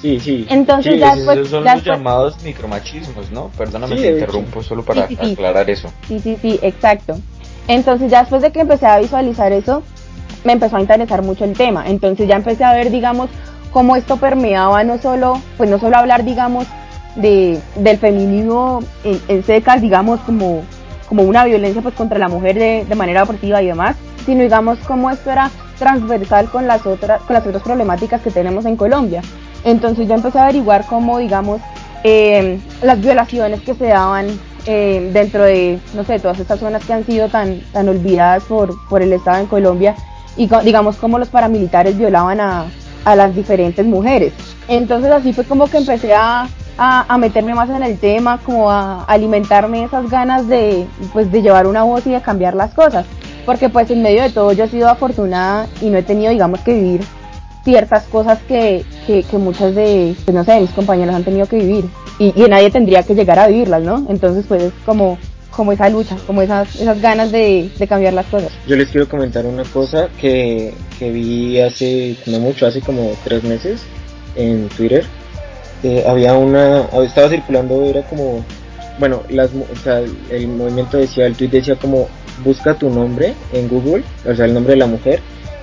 [0.00, 0.46] sí, sí.
[0.48, 3.50] Entonces Sí, ya es- después, Esos son ya los después- llamados micromachismos, ¿no?
[3.58, 5.32] Perdóname Sí, te interrumpo solo para Sí, sí, sí.
[5.32, 5.88] aclarar eso.
[6.08, 7.18] Sí, sí, sí, exacto.
[7.68, 9.82] Entonces ya después de que empecé a visualizar eso,
[10.44, 11.84] me empezó a interesar mucho el tema.
[11.86, 13.28] Entonces ya empecé a ver, digamos,
[13.72, 16.66] cómo esto permeaba no solo, pues no solo hablar, digamos,
[17.16, 20.62] de, del feminismo en, en secas, digamos, como,
[21.08, 23.96] como una violencia pues contra la mujer de, de manera opresiva y demás,
[24.30, 28.64] sino digamos como esto era transversal con las otras, con las otras problemáticas que tenemos
[28.64, 29.22] en Colombia.
[29.64, 31.60] Entonces yo empecé a averiguar cómo, digamos,
[32.04, 34.28] eh, las violaciones que se daban
[34.66, 38.72] eh, dentro de, no sé, todas estas zonas que han sido tan, tan olvidadas por,
[38.88, 39.96] por el Estado en Colombia
[40.36, 42.66] y digamos cómo los paramilitares violaban a,
[43.04, 44.32] a las diferentes mujeres.
[44.68, 46.46] Entonces así fue como que empecé a,
[46.78, 51.66] a, meterme más en el tema, como a alimentarme esas ganas de, pues, de llevar
[51.66, 53.06] una voz y de cambiar las cosas.
[53.44, 56.60] Porque pues en medio de todo yo he sido afortunada y no he tenido, digamos,
[56.60, 57.00] que vivir
[57.64, 61.84] ciertas cosas que, que, muchas de, pues, no sé, mis compañeros han tenido que vivir.
[62.18, 64.06] Y, nadie tendría que llegar a vivirlas, ¿no?
[64.08, 65.18] Entonces pues es como
[65.50, 68.52] como esa lucha, como esas, esas ganas de, de, cambiar las cosas.
[68.68, 73.42] Yo les quiero comentar una cosa que, que vi hace, no mucho, hace como tres
[73.42, 73.82] meses
[74.36, 75.04] en Twitter.
[75.82, 78.44] Eh, había una, estaba circulando, era como,
[78.98, 80.00] bueno, las, o sea,
[80.30, 82.08] el movimiento decía, el tweet decía como,
[82.44, 85.20] busca tu nombre en Google, o sea, el nombre de la mujer,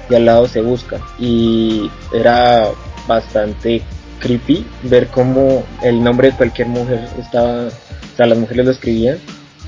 [0.09, 0.99] y al lado se busca.
[1.19, 2.69] Y era
[3.07, 3.81] bastante
[4.19, 9.17] creepy ver cómo el nombre de cualquier mujer estaba, o sea, las mujeres lo escribían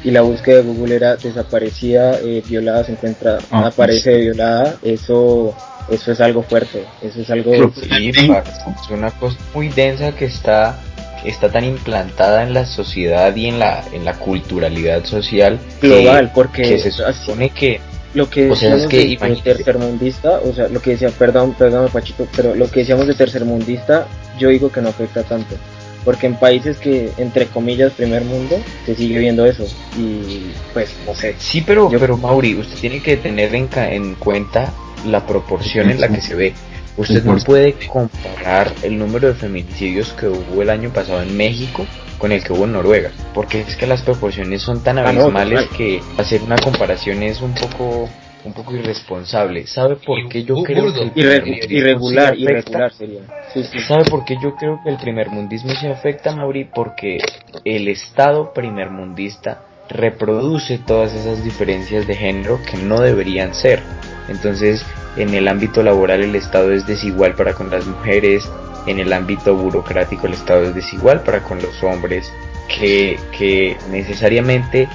[0.04, 5.54] y la búsqueda de Google era desaparecida, eh, violada, se encuentra, ah, aparece violada, eso
[5.90, 7.52] eso es algo fuerte, eso es algo...
[7.52, 10.80] es una cosa muy densa que está
[11.26, 16.80] está tan implantada en la sociedad y en la en la culturalidad social global porque
[16.80, 17.82] se supone que
[18.14, 22.70] lo que decíamos de, tercermundista o sea lo que decía perdón perdón Pachito pero lo
[22.70, 24.08] que decíamos de tercermundista
[24.40, 25.56] yo digo que no afecta tanto
[26.06, 29.66] porque en países que entre comillas primer mundo se sigue viendo eso
[29.98, 31.36] y pues no sé.
[31.38, 34.74] Sí pero pero Mauri usted tiene que tener en, en cuenta
[35.06, 36.54] la proporción en la que se ve
[37.00, 41.86] usted no puede comparar el número de feminicidios que hubo el año pasado en México
[42.18, 45.68] con el que hubo en Noruega porque es que las proporciones son tan ah, abismales
[45.76, 48.10] que hacer una comparación es un poco
[48.46, 49.68] un poco irresponsable.
[49.68, 53.22] ¿Sabe por qué yo creo que irregular, irregular sería?
[53.88, 56.64] ¿Sabe por qué yo creo que el primermundismo se afecta, Mauri?
[56.64, 57.18] Porque
[57.66, 63.82] el Estado primermundista reproduce todas esas diferencias de género que no deberían ser.
[64.30, 68.50] Entonces, en el ámbito laboral el Estado es desigual para con las mujeres,
[68.86, 72.32] en el ámbito burocrático el Estado es desigual para con los hombres,
[72.68, 74.88] que, que necesariamente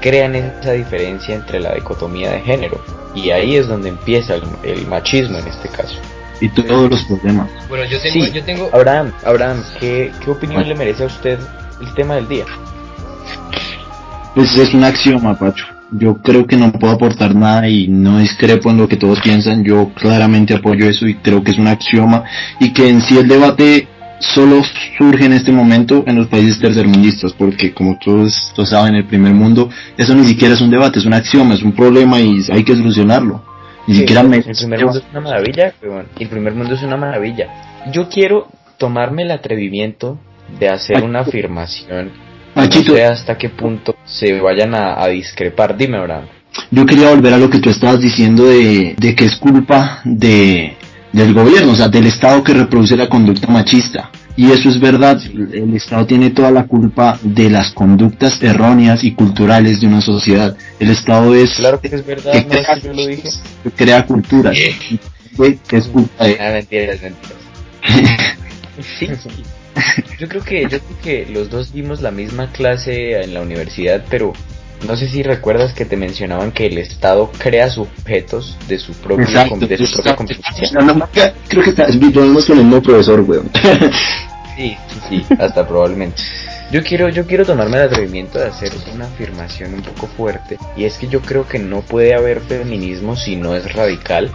[0.00, 2.82] crean esa diferencia entre la dicotomía de género.
[3.14, 5.98] Y ahí es donde empieza el, machismo en este caso.
[6.40, 7.48] Y todos los problemas.
[7.68, 8.26] Bueno, yo tengo...
[8.26, 8.70] Yo tengo...
[8.72, 11.38] Abraham, Abraham ¿qué, ¿qué opinión le merece a usted
[11.80, 12.44] el tema del día?
[14.34, 15.66] Pues es un axioma, Pacho.
[15.92, 19.62] Yo creo que no puedo aportar nada y no discrepo en lo que todos piensan.
[19.64, 22.24] Yo claramente apoyo eso y creo que es un axioma
[22.60, 23.88] y que en sí el debate
[24.22, 24.62] solo
[24.96, 29.06] surge en este momento en los países tercermundistas, porque como todos lo saben, en el
[29.06, 32.40] primer mundo, eso ni siquiera es un debate, es un axioma, es un problema y
[32.50, 33.42] hay que solucionarlo.
[33.86, 35.74] Ni siquiera el primer mundo es una maravilla,
[36.18, 37.48] el primer mundo es una maravilla.
[37.92, 40.18] Yo quiero tomarme el atrevimiento
[40.58, 42.12] de hacer una afirmación,
[42.66, 45.76] no sé hasta qué punto se vayan a, discrepar.
[45.76, 46.26] Dime, ahora.
[46.70, 50.76] Yo quería volver a lo que tú estabas diciendo de, de que es culpa de,
[51.12, 54.10] del gobierno, o sea, del Estado que reproduce la conducta machista.
[54.34, 59.12] Y eso es verdad, el Estado tiene toda la culpa de las conductas erróneas y
[59.12, 60.56] culturales de una sociedad.
[60.80, 61.52] El Estado es...
[61.52, 63.28] Claro que es verdad, no crea, yo lo dije.
[63.76, 64.56] Crea culturas.
[64.58, 66.38] es culpa de...
[66.40, 67.42] Ah, mentiras, mentiras.
[68.98, 69.08] sí,
[70.18, 74.04] yo creo que yo creo que los dos vimos la misma clase en la universidad,
[74.08, 74.32] pero
[74.86, 79.44] no sé si recuerdas que te mencionaban que el Estado crea sujetos de su propia,
[79.44, 80.68] de su propia competencia.
[81.48, 83.50] creo que vivimos con el mismo profesor, weón.
[84.56, 84.76] sí,
[85.08, 86.22] sí, hasta probablemente.
[86.72, 90.84] Yo quiero, yo quiero tomarme el atrevimiento de hacer una afirmación un poco fuerte, y
[90.84, 94.30] es que yo creo que no puede haber feminismo si no es radical,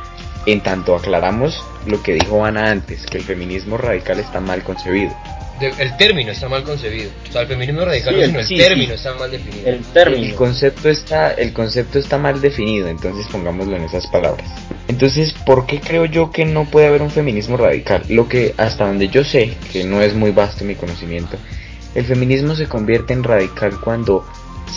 [0.45, 5.15] en tanto aclaramos lo que dijo Ana antes, que el feminismo radical está mal concebido
[5.59, 7.09] el término está mal concebido.
[7.27, 9.67] O sea, el feminismo radical no, el término está mal definido.
[9.67, 10.23] El término.
[10.23, 14.47] El concepto está, el concepto está mal definido, entonces pongámoslo en esas palabras.
[14.87, 18.03] Entonces, ¿por qué creo yo que no puede haber un feminismo radical?
[18.09, 21.37] Lo que hasta donde yo sé, que no es muy vasto mi conocimiento,
[21.95, 24.25] el feminismo se convierte en radical cuando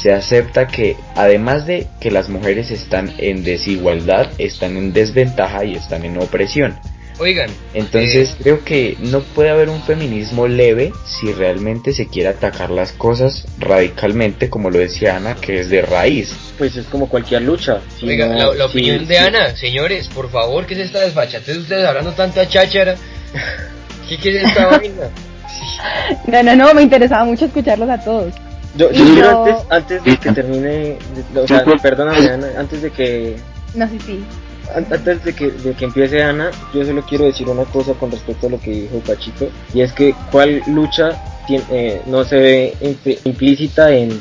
[0.01, 5.75] se acepta que además de que las mujeres están en desigualdad, están en desventaja y
[5.75, 6.79] están en opresión.
[7.21, 7.51] Oigan.
[7.75, 12.71] Entonces eh, creo que no puede haber un feminismo leve si realmente se quiere atacar
[12.71, 16.35] las cosas radicalmente, como lo decía Ana, que es de raíz.
[16.57, 17.83] Pues es como cualquier lucha.
[18.03, 21.59] Oigan, la, opinión de Ana, señores, por favor, ¿qué es esta desfachatez?
[21.59, 22.97] Ustedes hablando tanta cháchara.
[24.09, 25.11] ¿Qué, es esta vaina?
[26.27, 28.33] No, no, no, me interesaba mucho escucharlos a todos.
[28.77, 30.97] Yo, yo quiero antes, antes de que termine,
[31.35, 33.37] o sea, perdóname Ana, antes de que...
[33.75, 34.25] No, sí, sí.
[34.75, 38.47] Antes de que, de que empiece Ana, yo solo quiero decir una cosa con respecto
[38.47, 42.75] a lo que dijo Pachito, y es que cuál lucha tiene, eh, no se ve
[43.25, 44.21] implícita en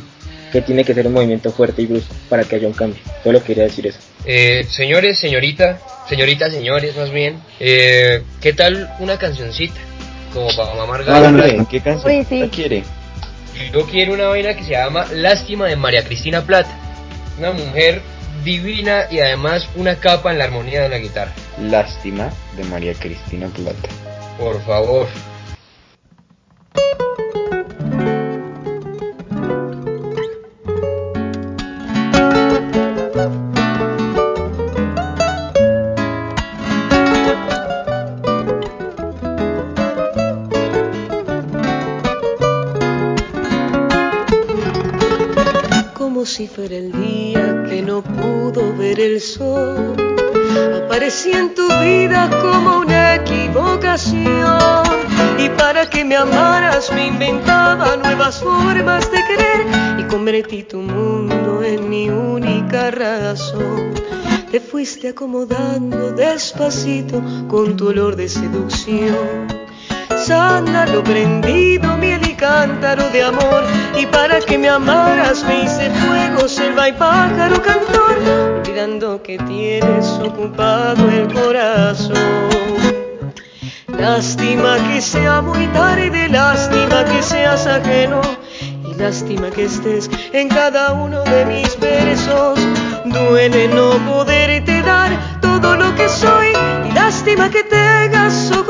[0.52, 3.00] que tiene que ser un movimiento fuerte y brusco para que haya un cambio.
[3.24, 4.00] Solo quería decir eso.
[4.26, 9.80] Eh, señores, señorita, señoritas, señores, más bien, eh, ¿qué tal una cancioncita?
[10.34, 12.84] Como para mamar ¿Qué canción quiere?
[13.74, 16.70] Yo quiero una vaina que se llama Lástima de María Cristina Plata.
[17.38, 18.02] Una mujer
[18.44, 21.34] divina y además una capa en la armonía de la guitarra.
[21.60, 23.90] Lástima de María Cristina Plata.
[24.38, 25.08] Por favor.
[46.30, 47.29] si fuera el día
[48.00, 49.96] no pudo ver el sol.
[50.86, 54.84] Aparecí en tu vida como una equivocación
[55.38, 59.68] y para que me amaras me inventaba nuevas formas de querer
[60.00, 63.94] y convertí tu mundo en mi única razón.
[64.52, 69.59] Te fuiste acomodando despacito con tu olor de seducción
[70.18, 73.64] sándalo prendido, miel y cántaro de amor.
[73.98, 78.18] Y para que me amaras me hice fuego, selva y pájaro cantor,
[78.60, 82.60] olvidando que tienes ocupado el corazón.
[84.00, 88.22] Lástima que sea muy tarde, lástima que seas ajeno
[88.90, 92.60] y lástima que estés en cada uno de mis versos.
[93.06, 96.54] Duele no poderte dar todo lo que soy
[96.90, 98.64] y lástima que tengas el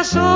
[0.00, 0.30] corazón.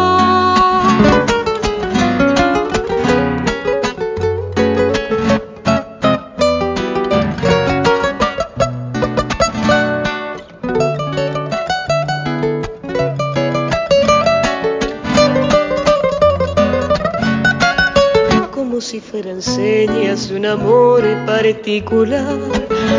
[18.53, 22.27] Como si fueran señas de un amor particular,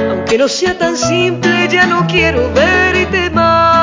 [0.10, 3.75] aunque no sea tan simple, ya no quiero verte más.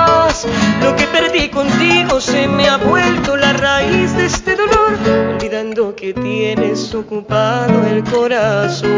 [0.82, 4.98] Lo que perdí contigo se me ha vuelto la raíz de este dolor,
[5.34, 8.90] olvidando que tienes ocupado el corazón.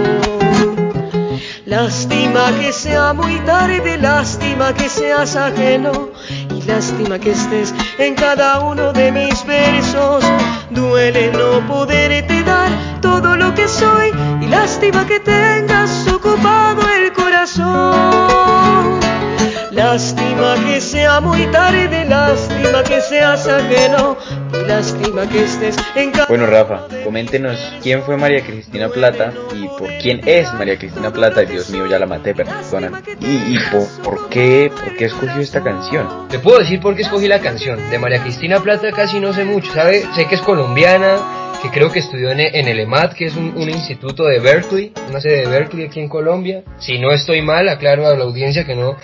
[1.67, 6.11] Lástima que sea muy tarde, lástima que seas ajeno
[6.51, 10.25] y lástima que estés en cada uno de mis versos.
[10.71, 18.64] Duele no poderte dar todo lo que soy y lástima que tengas ocupado el corazón.
[19.85, 24.17] Lástima que sea muy tarde, lástima que seas ajeno,
[24.55, 29.91] y lástima que estés en Bueno, Rafa, coméntenos quién fue María Cristina Plata y por
[29.99, 31.43] quién es María Cristina Plata.
[31.43, 33.03] Dios mío, ya la maté, perdona.
[33.21, 33.59] Y, y
[34.03, 36.29] por, qué, por qué escogió esta canción.
[36.29, 37.79] Te puedo decir por qué escogí la canción.
[37.91, 40.07] De María Cristina Plata casi no sé mucho, ¿sabe?
[40.15, 41.19] Sé que es colombiana,
[41.65, 45.41] que creo que estudió en, el EMAT, que es un, instituto de Berkeley, una sede
[45.41, 46.63] de Berkeley aquí en Colombia.
[46.79, 48.99] Si no estoy mal, aclaro a la audiencia que no,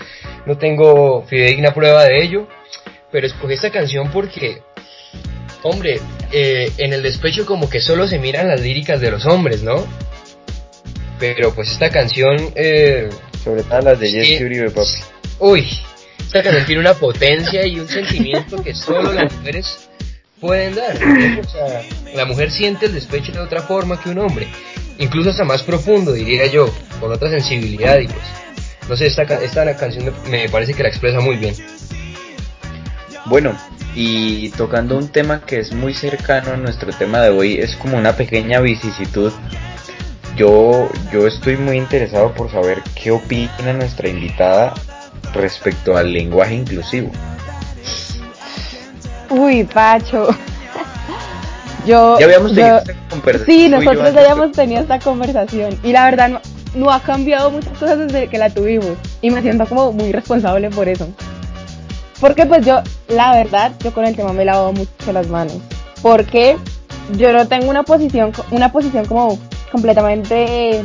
[0.44, 2.48] no tengo fidedigna prueba de ello,
[3.10, 4.58] pero escogí esta canción porque,
[5.62, 6.00] hombre,
[6.32, 9.86] eh, en el despecho como que solo se miran las líricas de los hombres, ¿no?
[11.18, 12.36] Pero pues esta canción...
[12.56, 13.08] Eh,
[13.42, 14.90] Sobre todo las de Jesse Uribe, papi.
[15.38, 15.66] Uy,
[16.18, 19.89] esta canción tiene una potencia y un sentimiento que solo las mujeres
[20.40, 20.96] pueden dar.
[20.96, 21.82] O sea,
[22.14, 24.48] la mujer siente el despecho de otra forma que un hombre,
[24.98, 28.24] incluso hasta más profundo, diría yo, con otra sensibilidad y pues,
[28.88, 31.54] no sé, esta, esta canción me parece que la expresa muy bien.
[33.26, 33.56] Bueno,
[33.94, 37.96] y tocando un tema que es muy cercano a nuestro tema de hoy, es como
[37.98, 39.32] una pequeña vicisitud.
[40.36, 44.74] Yo, yo estoy muy interesado por saber qué opina nuestra invitada
[45.34, 47.12] respecto al lenguaje inclusivo.
[49.30, 50.28] Uy, Pacho.
[51.86, 53.46] Yo, ya habíamos tenido esta conversación.
[53.46, 55.78] Sí, nosotros ya habíamos tenido esta conversación.
[55.82, 56.42] Y la verdad,
[56.74, 58.96] no, ha cambiado muchas cosas desde que la tuvimos.
[59.22, 61.08] Y me siento como muy responsable por eso.
[62.20, 65.58] Porque pues yo, la verdad, yo con el tema me lavo mucho las manos.
[66.02, 66.58] Porque
[67.16, 69.38] yo no tengo una posición, una posición como
[69.72, 70.82] completamente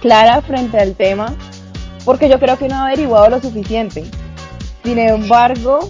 [0.00, 1.34] clara frente al tema.
[2.04, 4.04] Porque yo creo que no ha averiguado lo suficiente.
[4.84, 5.88] Sin embargo,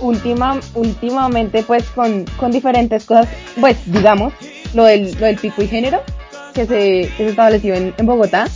[0.00, 3.28] última, últimamente pues con, con diferentes cosas,
[3.58, 4.32] pues digamos,
[4.74, 6.02] lo del, lo del pico y género
[6.54, 8.46] que se, que se estableció en, en Bogotá.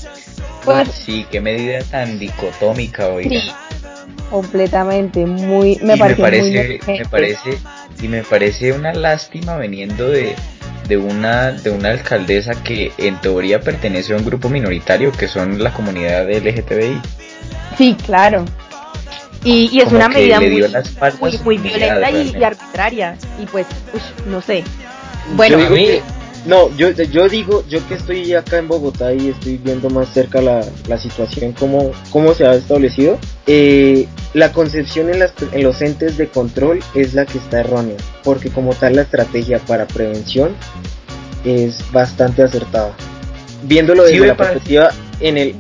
[0.65, 3.43] Pues, ah, sí, qué medida tan dicotómica hoy.
[4.31, 7.59] completamente, muy, me, parece, me parece, me parece
[8.03, 10.35] y me parece una lástima veniendo de,
[10.89, 15.63] de una de una alcaldesa que en teoría pertenece a un grupo minoritario que son
[15.63, 17.01] la comunidad LGTBI.
[17.77, 18.45] Sí, claro.
[19.45, 20.65] Y, y es una medida muy,
[21.21, 23.17] muy, muy, violenta y, arbitraria.
[23.41, 23.67] Y pues,
[24.27, 24.65] no sé.
[25.37, 26.01] Bueno, a mí,
[26.47, 30.43] no, yo, yo digo, yo que estoy acá en Bogotá y estoy viendo más cerca
[30.43, 35.81] la, la situación, cómo, cómo se ha establecido, eh, la concepción en, las, en los
[35.81, 40.55] entes de control es la que está errónea, porque como tal la estrategia para prevención
[41.45, 42.95] es bastante acertada.
[43.63, 44.91] Viéndolo desde la perspectiva
[45.21, 45.57] en el...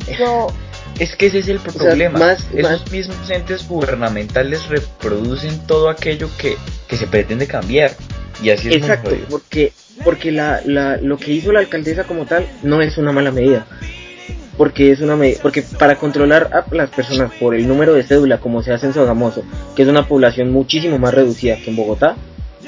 [0.98, 2.18] Es que ese es el problema.
[2.18, 6.56] más, Esos mismos entes gubernamentales reproducen todo aquello que,
[6.88, 7.92] que se pretende cambiar.
[8.42, 9.72] Y así es Exacto, porque
[10.02, 13.66] porque la, la, lo que hizo la alcaldesa como tal no es una mala medida.
[14.56, 18.62] Porque es una porque para controlar a las personas por el número de cédula como
[18.62, 19.42] se hace en Sogamoso,
[19.74, 22.16] que es una población muchísimo más reducida que en Bogotá,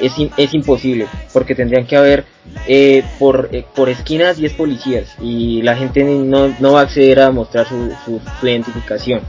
[0.01, 2.25] es, es imposible, porque tendrían que haber
[2.67, 7.21] eh, por, eh, por esquinas 10 policías y la gente no, no va a acceder
[7.21, 9.21] a mostrar su, su, identificación.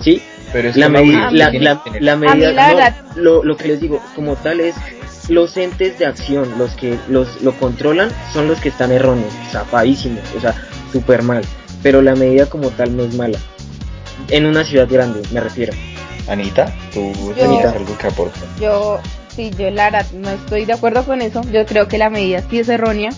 [0.00, 0.20] ¿Sí?
[0.52, 1.50] Pero es la, medida, la,
[2.00, 4.76] la, medida, lo, lo que les digo, como tal es
[5.28, 10.22] los entes de acción, los que los, lo controlan, son los que están erróneos, zapadísimos,
[10.36, 10.54] o sea,
[10.92, 11.42] súper mal.
[11.82, 13.38] Pero la medida como tal no es mala.
[14.28, 15.72] En una ciudad grande, me refiero.
[16.28, 18.42] Anita, tú tenías algo que aportar.
[18.60, 19.00] Yo,
[19.36, 21.42] sí, yo Lara, no estoy de acuerdo con eso.
[21.52, 23.10] Yo creo que la medida sí es errónea.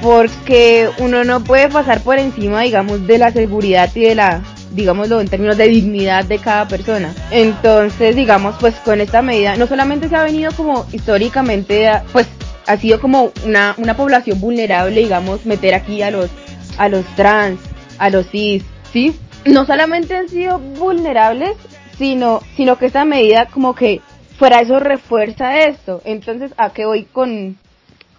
[0.00, 5.20] Porque uno no puede pasar por encima, digamos, de la seguridad y de la digámoslo,
[5.20, 7.12] en términos de dignidad de cada persona.
[7.30, 12.28] Entonces, digamos, pues con esta medida no solamente se ha venido como históricamente, pues
[12.66, 16.30] ha sido como una, una población vulnerable, digamos, meter aquí a los,
[16.76, 17.58] a los trans,
[17.98, 19.18] a los cis, ¿sí?
[19.46, 21.52] No solamente han sido vulnerables,
[21.96, 24.00] sino, sino que esta medida como que
[24.38, 26.00] fuera eso refuerza esto.
[26.04, 27.58] Entonces, ¿a qué voy con,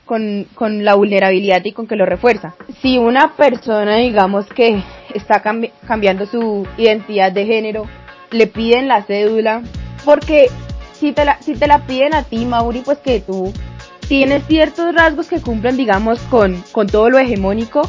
[0.05, 2.53] con, con la vulnerabilidad y con que lo refuerza?
[2.81, 5.41] Si una persona, digamos que está
[5.87, 7.85] cambiando su identidad de género,
[8.31, 9.63] le piden la cédula,
[10.05, 10.47] porque
[10.93, 13.51] si te la, si te la piden a ti, Mauri, pues que tú
[14.07, 17.81] tienes ciertos rasgos que cumplen, digamos, con, con todo lo hegemónico,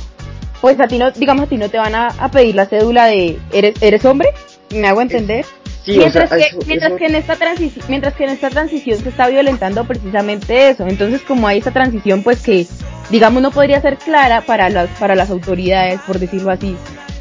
[0.61, 3.39] pues a ti no, digamos, a ti no te van a, pedir la cédula de,
[3.53, 4.29] ¿eres, eres hombre?
[4.71, 5.45] ¿Me hago entender?
[5.87, 9.85] Mientras, que, mientras que en esta transición, mientras que en esta transición se está violentando
[9.85, 10.87] precisamente eso.
[10.87, 12.67] Entonces, como hay esta transición, pues que,
[13.11, 16.77] digamos, no podría ser clara para las, para las autoridades, por decirlo así.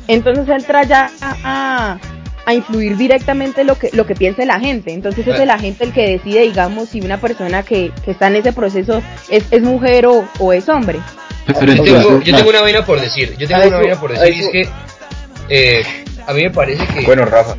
[0.08, 2.00] Entonces entra ya a,
[2.46, 4.92] a, influir directamente lo que, lo que piense la gente.
[4.92, 8.38] Entonces es la gente el que decide, digamos, si una persona que, que está en
[8.38, 11.00] ese proceso es, es mujer o, o es hombre.
[11.48, 14.40] yo, tengo, yo tengo, una vaina por decir, yo tengo una vaina por decir, y
[14.40, 14.70] es que
[15.50, 15.84] eh,
[16.26, 17.06] a mí me parece que...
[17.06, 17.56] Bueno, Rafa,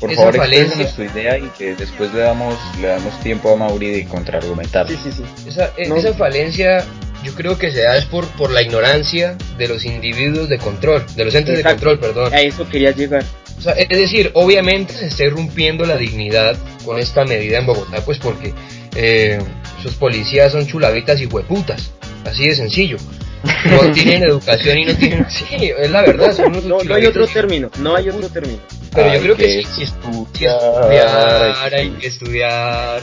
[0.00, 3.90] por favor falencia, su idea y que después le damos, le damos tiempo a Mauri
[3.90, 4.88] de contraargumentar.
[4.88, 5.22] Sí, sí, sí.
[5.46, 6.84] Esa, eh, esa falencia
[7.22, 11.04] yo creo que se da es por, por la ignorancia de los individuos de control,
[11.14, 12.32] de los entes de control, perdón.
[12.32, 13.24] A eso quería llegar.
[13.58, 18.02] O sea, es decir, obviamente se está irrumpiendo la dignidad con esta medida en Bogotá,
[18.02, 18.54] pues porque
[18.96, 19.38] eh,
[19.82, 21.92] sus policías son chulavitas y hueputas,
[22.24, 22.96] así de sencillo.
[23.70, 25.26] No tienen educación y no tienen...
[25.30, 26.36] Sí, es la verdad.
[26.64, 28.60] no, no hay otro término, no hay otro término.
[28.94, 33.00] Pero yo creo que, sí, si estudiar, hay que estudiar.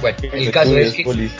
[0.00, 1.04] Bueno, el caso es que...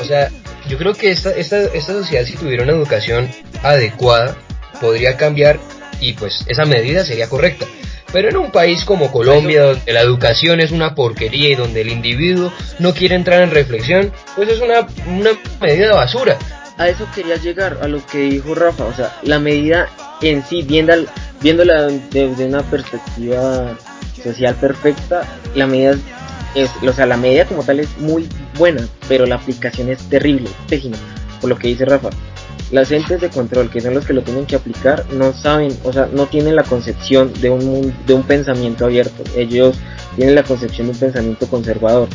[0.00, 0.30] o sea,
[0.68, 3.30] yo creo que esta, esta, esta sociedad si tuviera una educación
[3.62, 4.36] adecuada
[4.80, 5.60] podría cambiar
[6.00, 7.66] y pues esa medida sería correcta.
[8.12, 11.90] Pero en un país como Colombia, donde la educación es una porquería y donde el
[11.90, 15.30] individuo no quiere entrar en reflexión, pues es una, una
[15.60, 16.38] medida de basura.
[16.76, 19.88] A eso quería llegar, a lo que dijo Rafa, o sea, la medida
[20.22, 23.76] en sí, viéndola, viéndola desde una perspectiva
[24.22, 25.22] social perfecta,
[25.54, 25.94] la medida
[26.54, 30.48] es, o sea, la medida como tal es muy buena, pero la aplicación es terrible,
[30.68, 30.96] pésima,
[31.40, 32.10] por lo que dice Rafa.
[32.70, 35.92] Las entes de control, que son los que lo tienen que aplicar, no saben, o
[35.92, 39.24] sea, no tienen la concepción de un, de un pensamiento abierto.
[39.36, 39.76] Ellos
[40.16, 42.08] tienen la concepción de un pensamiento conservador.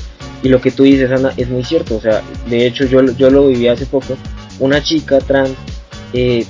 [0.44, 1.98] Y lo que tú dices, Ana, es muy cierto.
[1.98, 4.16] O sea, de hecho, yo, yo lo viví hace poco.
[4.60, 5.52] Una chica trans,
[6.14, 6.46] eh,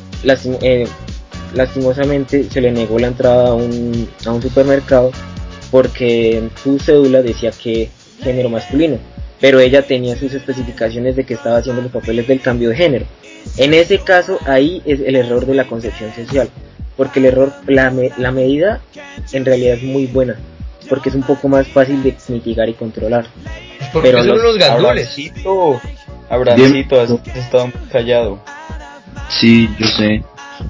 [0.61, 0.87] eh,
[1.55, 5.11] lastimosamente, se le negó la entrada a un, a un supermercado
[5.71, 7.89] porque en su cédula decía que
[8.21, 8.97] género masculino,
[9.41, 13.05] pero ella tenía sus especificaciones de que estaba haciendo los papeles del cambio de género.
[13.57, 16.49] En ese caso, ahí es el error de la concepción social,
[16.97, 18.81] porque el error, la, la medida
[19.31, 20.35] en realidad es muy buena,
[20.89, 23.27] porque es un poco más fácil de mitigar y controlar.
[23.93, 25.15] Porque pero son los gandules.
[26.29, 28.39] Abrancito, has estado muy callado.
[29.29, 30.23] Sí, yo sé.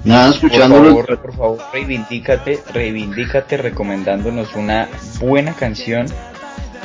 [0.04, 0.94] Nada, escuchándolo.
[0.94, 4.88] Por favor, por favor, reivindícate, reivindícate recomendándonos una
[5.20, 6.06] buena canción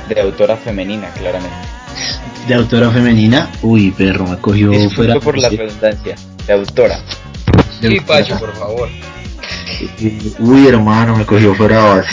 [0.07, 1.80] de autora femenina, claramente.
[2.47, 5.19] De autora femenina, uy, perro, me cogió fuera.
[5.19, 6.15] por la redundancia,
[6.47, 6.99] de autora.
[7.79, 8.89] Sí, Pacho, por favor.
[10.39, 12.09] Uy, hermano, me cogió fuera base.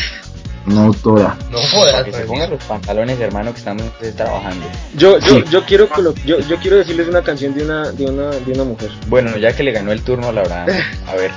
[0.67, 1.37] No autora.
[1.51, 4.67] No jodas, que se pongan los pantalones, hermano, que estamos eh, trabajando.
[4.97, 5.89] Yo, yo, yo quiero
[6.27, 8.91] yo, yo quiero decirles una canción de una, de una, de una mujer.
[9.07, 10.67] Bueno, ya que le ganó el turno a Laura,
[11.07, 11.31] a ver.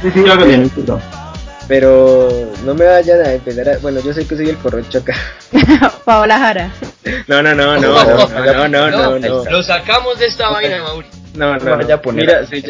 [0.00, 1.00] Sí, sí, no importa.
[1.68, 5.14] Pero no me vayan a empezar a, bueno, yo sé que soy el corrocho acá.
[6.04, 6.72] Paola Jara.
[7.26, 9.44] No, no, no, no, no, no, no, no, no.
[9.50, 11.06] Lo sacamos de esta vaina, Mauri.
[11.34, 11.94] No, no, No vaya no.
[11.94, 12.62] a poner Mira, se,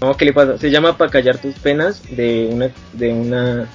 [0.00, 0.58] no, ¿qué le pasa?
[0.58, 3.68] Se llama Pa' callar tus penas de una, de una,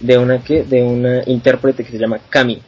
[0.00, 2.62] de una qué, de una intérprete que se llama Cami.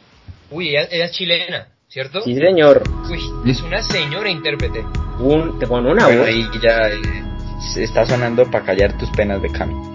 [0.51, 2.21] Uy, ella, ella es chilena, ¿cierto?
[2.21, 2.83] Sí, señor.
[3.09, 4.83] Uy, es una señora intérprete.
[5.19, 6.27] Un, te pone una voz.
[6.27, 7.01] ahí ya eh,
[7.73, 9.94] se está sonando para callar tus penas de Cami.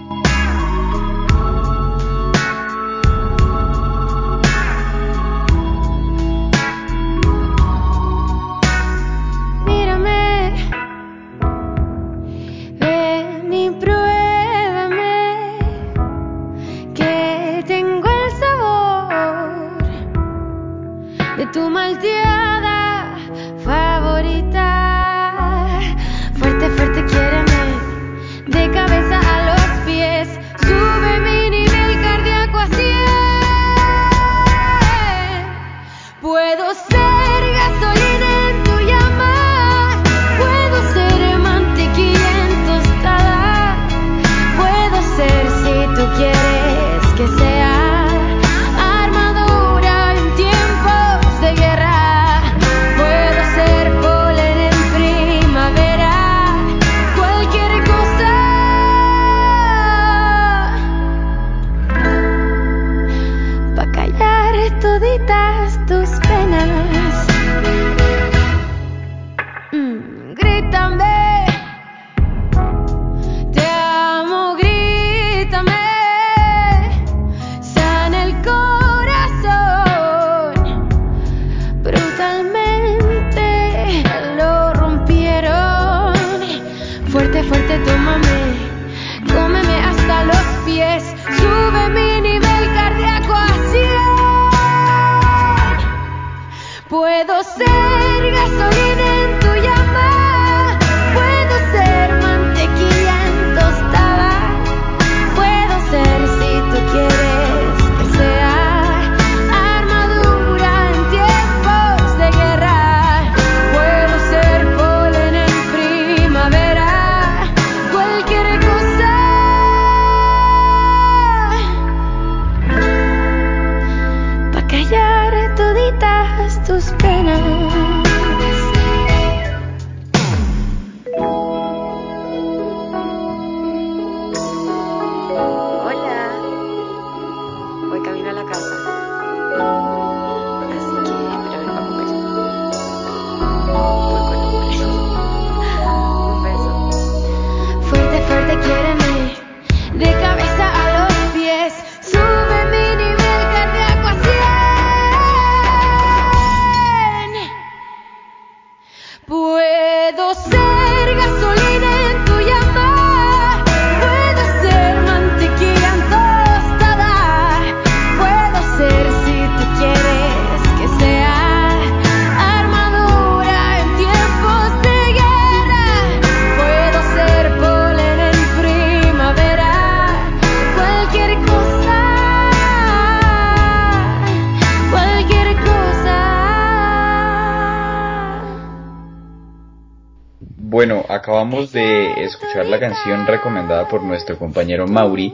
[191.21, 195.31] Acabamos de escuchar la canción recomendada por nuestro compañero Mauri,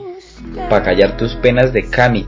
[0.68, 2.26] para callar tus penas de Cami.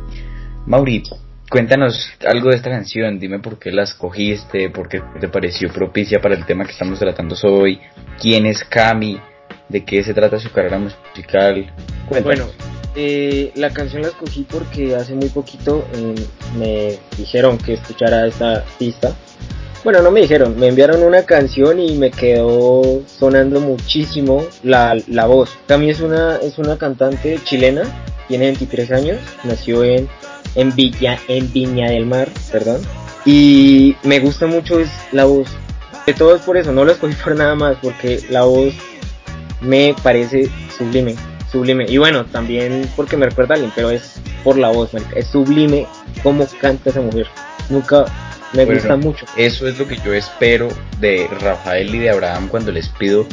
[0.64, 1.02] Mauri,
[1.50, 6.20] cuéntanos algo de esta canción, dime por qué la escogiste, por qué te pareció propicia
[6.22, 7.78] para el tema que estamos tratando hoy,
[8.18, 9.20] quién es Cami,
[9.68, 11.70] de qué se trata su carrera musical.
[12.24, 12.46] Bueno,
[12.96, 16.14] eh, la canción la escogí porque hace muy poquito eh,
[16.58, 19.14] me dijeron que escuchara esta pista.
[19.82, 25.24] Bueno, no me dijeron, me enviaron una canción y me quedó sonando muchísimo la, la
[25.24, 25.56] voz.
[25.66, 27.82] Cami es una, es una cantante chilena,
[28.28, 30.06] tiene 23 años, nació en,
[30.54, 32.82] en, Villa, en Viña del Mar, perdón.
[33.24, 35.48] Y me gusta mucho es la voz.
[36.06, 38.74] De todo es por eso, no la escogí por nada más, porque la voz
[39.62, 41.16] me parece sublime,
[41.50, 41.86] sublime.
[41.88, 45.86] Y bueno, también porque me recuerda a alguien, pero es por la voz, es sublime
[46.22, 47.26] cómo canta esa mujer.
[47.70, 48.04] nunca
[48.52, 49.26] me Bueno, gusta mucho.
[49.36, 53.26] Eso es lo que yo espero de Rafael y de Abraham cuando les pido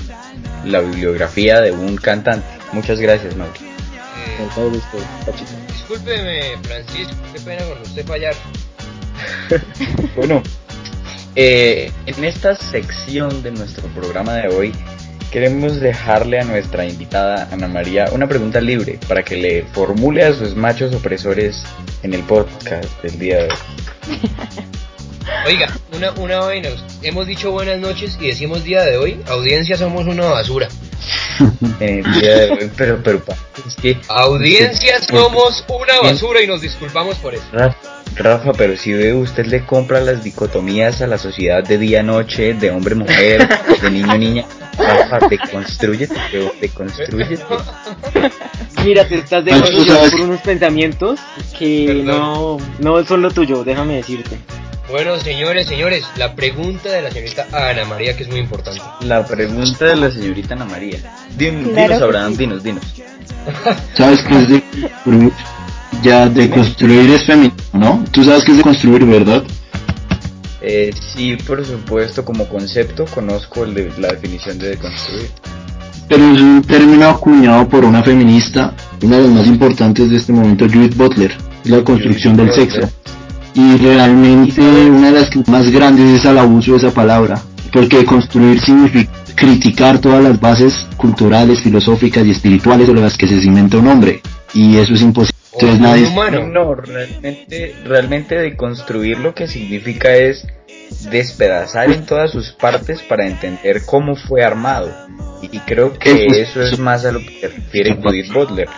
[0.66, 2.46] la bibliografía de un cantante.
[2.74, 3.60] Muchas gracias, Mauri.
[3.60, 5.52] Eh, Con todo gusto, Pachito.
[5.68, 8.36] discúlpeme, Francisco, qué pena con usted fallar.
[10.16, 10.44] Bueno,
[11.36, 14.74] eh, en esta sección de nuestro programa de hoy
[15.32, 20.34] queremos dejarle a nuestra invitada Ana María una pregunta libre para que le formule a
[20.34, 21.64] sus machos opresores
[22.04, 23.50] en el podcast del día de hoy.
[25.46, 26.70] Oiga, una, una vaina,
[27.04, 30.68] hemos dicho buenas noches y decimos día de hoy, audiencia somos una basura.
[31.80, 37.44] Hoy, pero, pero, pa- es que Audiencia somos una basura y nos disculpamos por eso.
[37.54, 37.78] Rafa,
[38.16, 42.72] Rafa, pero si ve usted le compra las dicotomías a la sociedad de día-noche, de
[42.72, 43.48] hombre-mujer,
[43.82, 44.46] de niño-niña.
[44.78, 47.44] Rafa, deconstrúyete, pero deconstrúyete.
[48.84, 49.68] Mira, te estás dejando
[50.12, 51.20] por unos pensamientos
[51.58, 52.06] que Perdón.
[52.08, 54.38] no, no son lo tuyo, déjame decirte.
[54.90, 58.80] Bueno, señores, señores, la pregunta de la señorita Ana María, que es muy importante.
[59.02, 60.98] La pregunta de la señorita Ana María.
[61.38, 62.38] Din- Claro dinos, Abraham, sí.
[62.38, 62.84] dinos, dinos.
[63.96, 65.32] ¿Sabes qué es de construir?
[66.04, 68.06] Ya de construir es femenino, ¿no?
[68.12, 69.44] Tú sabes qué es de construir, ¿verdad?
[70.62, 75.30] Eh, sí, por supuesto, como concepto conozco el de, la definición de deconstruir.
[76.08, 80.32] Pero es un término acuñado por una feminista, una de las más importantes de este
[80.32, 81.36] momento, Judith Butler,
[81.66, 82.90] la construcción del sexo.
[83.58, 87.42] Y realmente una de las más grandes es al abuso de esa palabra,
[87.74, 93.42] porque construir significa criticar todas las bases culturales, filosóficas y espirituales sobre las que se
[93.42, 94.22] cimenta un hombre.
[94.54, 95.36] Y eso es imposible.
[95.54, 96.08] Entonces nadie...
[96.08, 96.46] humano.
[96.46, 100.46] No, realmente, realmente deconstruir lo que significa es
[101.10, 104.94] despedazar en todas sus partes para entender cómo fue armado.
[105.42, 108.70] Y creo que eso es más a lo que se refiere Judith Butler.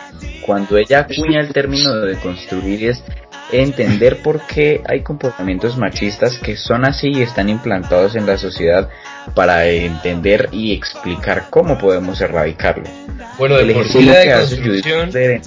[0.45, 3.03] Cuando ella acuña el término de deconstruir es
[3.51, 8.89] entender por qué hay comportamientos machistas que son así y están implantados en la sociedad
[9.33, 12.89] para entender y explicar cómo podemos erradicarlo.
[13.37, 15.41] Bueno, de El por sí ejercicio la que hace Judith la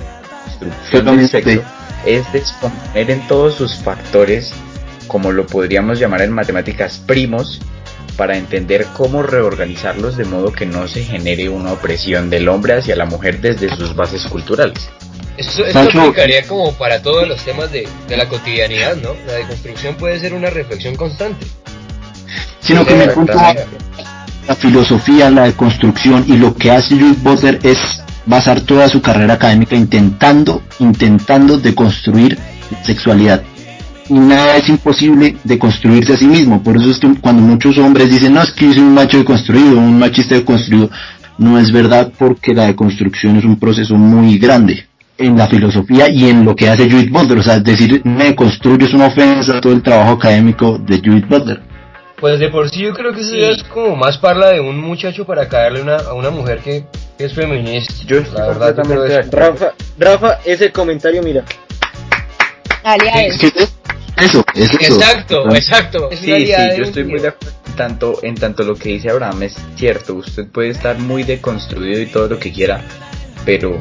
[0.59, 1.62] construcción del sexo
[2.07, 4.53] es descomponer en todos sus factores,
[5.07, 7.61] como lo podríamos llamar en matemáticas primos,
[8.16, 12.96] para entender cómo reorganizarlos de modo que no se genere una opresión del hombre hacia
[12.96, 14.90] la mujer desde sus bases culturales.
[15.37, 16.01] Esto, esto Pancho.
[16.01, 19.11] aplicaría como para todos los temas de, de la cotidianidad, ¿no?
[19.26, 21.47] La deconstrucción puede ser una reflexión constante.
[22.61, 23.35] Sino que mi punto
[24.49, 27.78] la filosofía, la deconstrucción y lo que hace Judith Butler es
[28.26, 32.39] basar toda su carrera académica intentando, intentando deconstruir
[32.70, 33.43] la sexualidad.
[34.09, 36.61] Y nada es imposible de construirse a sí mismo.
[36.62, 39.18] Por eso es que cuando muchos hombres dicen, no, es que yo soy un macho
[39.18, 40.91] deconstruido, un machista deconstruido,
[41.39, 44.87] no es verdad porque la deconstrucción es un proceso muy grande
[45.19, 47.39] en la filosofía y en lo que hace Judith Butler.
[47.39, 51.29] O sea, decir me deconstruyo es una ofensa a todo el trabajo académico de Judith
[51.29, 51.61] Butler.
[52.19, 54.79] Pues de por sí yo creo que eso ya es como más parla de un
[54.79, 56.85] muchacho para caerle una, a una mujer que,
[57.19, 57.95] que es feminista.
[58.07, 59.37] Yo estoy la verdad, completamente eso.
[59.37, 61.45] Rafa, Rafa, ese comentario, mira.
[62.85, 63.39] Dale a él.
[63.41, 63.55] ¿Qué es
[64.19, 64.45] eso?
[64.55, 64.95] Es eso.
[64.95, 66.11] Exacto, exacto.
[66.13, 67.57] Es Sí, sí, yo estoy muy de acuerdo.
[67.77, 72.07] Tanto, en tanto lo que dice Abraham es cierto, usted puede estar muy deconstruido y
[72.07, 72.83] todo lo que quiera,
[73.47, 73.81] pero,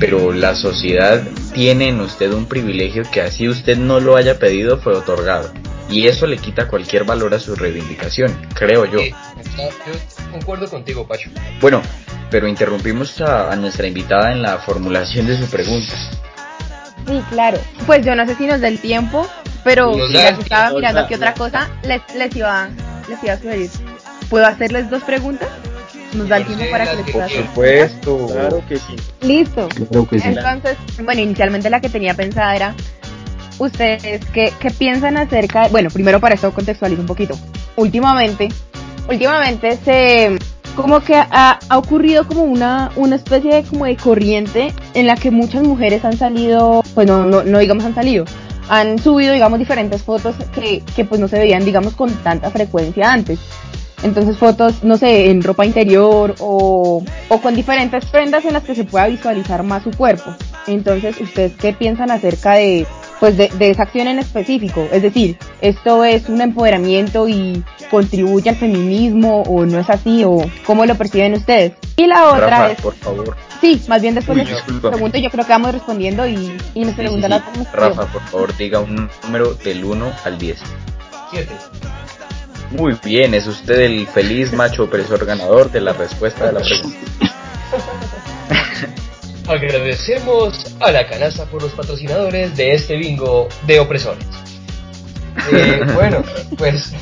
[0.00, 1.22] pero la sociedad
[1.54, 5.52] tiene en usted un privilegio que así usted no lo haya pedido fue otorgado.
[5.88, 9.00] Y eso le quita cualquier valor a su reivindicación, creo yo.
[9.00, 11.30] Sí, está- yo concuerdo contigo, Pacho.
[11.60, 11.82] Bueno,
[12.30, 15.92] pero interrumpimos a, a nuestra invitada en la formulación de su pregunta.
[17.06, 17.58] Sí, claro.
[17.86, 19.28] Pues yo no sé si nos da el tiempo,
[19.64, 22.68] pero las el estaba mirando aquí otra cosa, les, les iba
[23.08, 23.70] les iba a sugerir.
[24.28, 25.48] ¿Puedo hacerles dos preguntas?
[26.14, 28.26] ¿Nos da el tiempo para que les Por supuesto.
[28.32, 28.96] Claro que sí.
[29.22, 29.68] Listo.
[29.68, 30.28] Claro que sí.
[30.28, 32.74] Entonces, bueno, inicialmente la que tenía pensada era,
[33.58, 35.64] ustedes, ¿qué, qué piensan acerca?
[35.64, 37.38] de- bueno, primero para esto contextualizo un poquito.
[37.76, 38.48] Últimamente,
[39.08, 40.38] últimamente se,
[40.74, 45.14] como que ha, ha ocurrido como una, una especie de, como de corriente en la
[45.16, 48.24] que muchas mujeres han salido, pues no, no, no digamos han salido,
[48.68, 53.12] han subido, digamos, diferentes fotos que, que pues no se veían, digamos, con tanta frecuencia
[53.12, 53.38] antes.
[54.02, 58.74] Entonces fotos, no sé, en ropa interior o, o con diferentes prendas en las que
[58.74, 60.34] se pueda visualizar más su cuerpo.
[60.66, 62.86] Entonces, ¿ustedes qué piensan acerca de,
[63.18, 64.86] pues de, de esa acción en específico?
[64.92, 70.38] Es decir, ¿esto es un empoderamiento y contribuye al feminismo o no es así o
[70.64, 71.72] cómo lo perciben ustedes?
[71.96, 73.36] Y la otra Rafa, es, por favor.
[73.60, 74.90] sí, más bien después Uy, les disculpa.
[74.90, 76.34] pregunto y yo creo que vamos respondiendo y,
[76.74, 77.38] y nos Sí, sí, preguntan sí.
[77.54, 77.72] todos.
[77.72, 80.58] Rafa, por favor, diga un número del 1 al 10.
[81.30, 81.52] Siete.
[82.70, 86.98] Muy bien, es usted el feliz macho opresor ganador de la respuesta de la pregunta.
[89.48, 94.24] Agradecemos a la canasta por los patrocinadores de este bingo de opresores.
[95.52, 96.22] Eh, bueno,
[96.56, 96.92] pues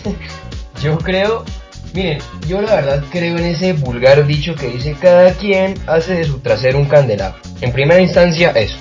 [0.82, 1.44] yo creo,
[1.92, 6.24] miren, yo la verdad creo en ese vulgar dicho que dice cada quien hace de
[6.24, 7.38] su trasero un candelabro.
[7.60, 8.76] En primera instancia, eso.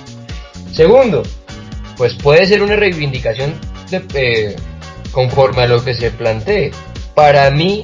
[0.72, 1.22] Segundo,
[1.98, 3.52] pues puede ser una reivindicación
[3.90, 4.56] de, eh,
[5.18, 6.70] conforme a lo que se plantee.
[7.12, 7.82] Para mí,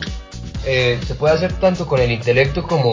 [0.65, 2.93] eh, se puede hacer tanto con el intelecto como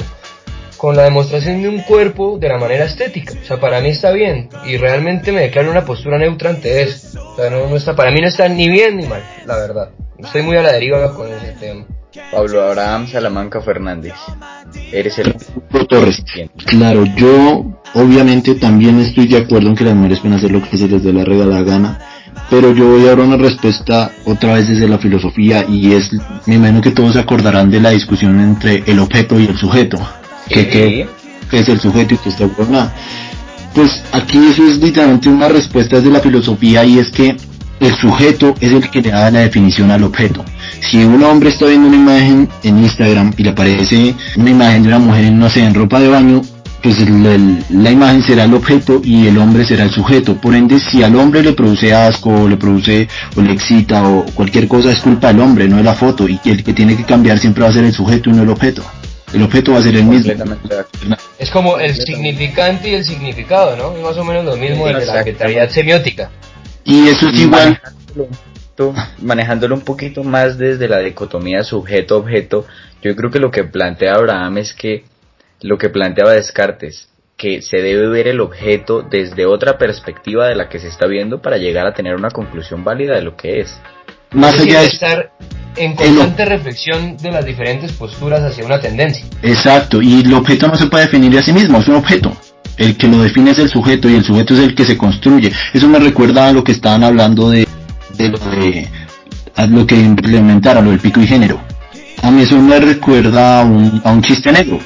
[0.78, 3.36] con la demostración de un cuerpo de la manera estética.
[3.39, 7.24] O sea, para mí está bien y realmente me declaro una postura neutra ante eso.
[7.24, 9.92] O sea, no, no está, para mí no está ni bien ni mal, la verdad.
[10.18, 11.86] Estoy muy a la deriva con ese tema.
[12.32, 14.16] Pablo Abraham Salamanca Fernández,
[14.92, 15.36] eres el
[15.88, 16.24] Torres.
[16.66, 20.78] Claro, yo obviamente también estoy de acuerdo en que las mujeres pueden hacer lo que
[20.78, 22.11] se les dé la regalada gana,
[22.52, 26.12] pero yo voy a dar una respuesta otra vez desde la filosofía y es,
[26.45, 29.97] me imagino que todos se acordarán de la discusión entre el objeto y el sujeto.
[30.49, 31.08] Que,
[31.54, 32.49] es el sujeto y que está.
[33.74, 37.38] Pues aquí eso es literalmente una respuesta desde la filosofía y es que
[37.80, 40.43] el sujeto es el que le da la definición al objeto.
[40.82, 44.89] Si un hombre está viendo una imagen en Instagram y le aparece una imagen de
[44.89, 46.41] una mujer no sé, en ropa de baño,
[46.82, 50.36] pues el- el- la imagen será el objeto y el hombre será el sujeto.
[50.38, 54.25] Por ende, si al hombre le produce asco, o le produce, o le excita, o
[54.34, 56.27] cualquier cosa, es culpa del hombre, no de la foto.
[56.27, 58.49] Y el que tiene que cambiar siempre va a ser el sujeto y no el
[58.49, 58.84] objeto.
[59.34, 60.34] El objeto va a ser el mismo.
[61.39, 63.95] Es como el significante y el significado, ¿no?
[63.95, 66.29] Es más o menos lo mismo de la arbitrariedad semiótica.
[66.84, 67.79] Y eso es igual.
[67.79, 72.65] Manejándolo un poquito- manejándolo un poquito más desde la dicotomía sujeto-objeto,
[73.01, 75.05] yo creo que lo que plantea Abraham es que
[75.62, 80.70] lo que planteaba Descartes, que se debe ver el objeto desde otra perspectiva de la
[80.70, 83.80] que se está viendo para llegar a tener una conclusión válida de lo que es.
[84.32, 85.32] Más Es allá de estar
[85.76, 89.26] en constante reflexión de las diferentes posturas hacia una tendencia.
[89.41, 92.36] Exacto, y el objeto no se puede definir a sí mismo, es un objeto.
[92.78, 95.51] El que lo define es el sujeto y el sujeto es el que se construye.
[95.74, 97.68] Eso me recuerda a lo que estaban hablando de,
[98.18, 98.88] de lo de
[99.55, 101.59] a lo que implementaron, lo del pico y género.
[102.24, 104.80] A mí eso me recuerda a un, a un chiste negro.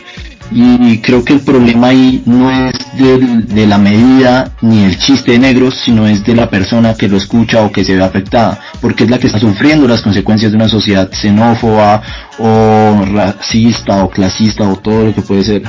[0.52, 5.32] Y creo que el problema ahí no es del- de la medida ni el chiste
[5.32, 8.60] de negros, sino es de la persona que lo escucha o que se ve afectada,
[8.80, 12.02] porque es la que está sufriendo las consecuencias de una sociedad xenófoba
[12.38, 15.64] o racista o clasista o todo lo que puede ser.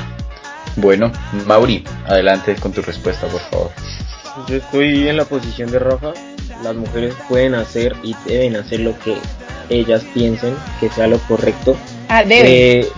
[0.77, 1.11] Bueno,
[1.47, 3.71] Mauri, adelante con tu respuesta, por favor.
[4.47, 6.13] Yo estoy en la posición de Rafa.
[6.63, 9.17] Las mujeres pueden hacer y deben hacer lo que
[9.71, 11.77] ellas piensen que sea lo correcto.
[12.09, 12.81] Ah, debe.
[12.81, 12.89] Eh,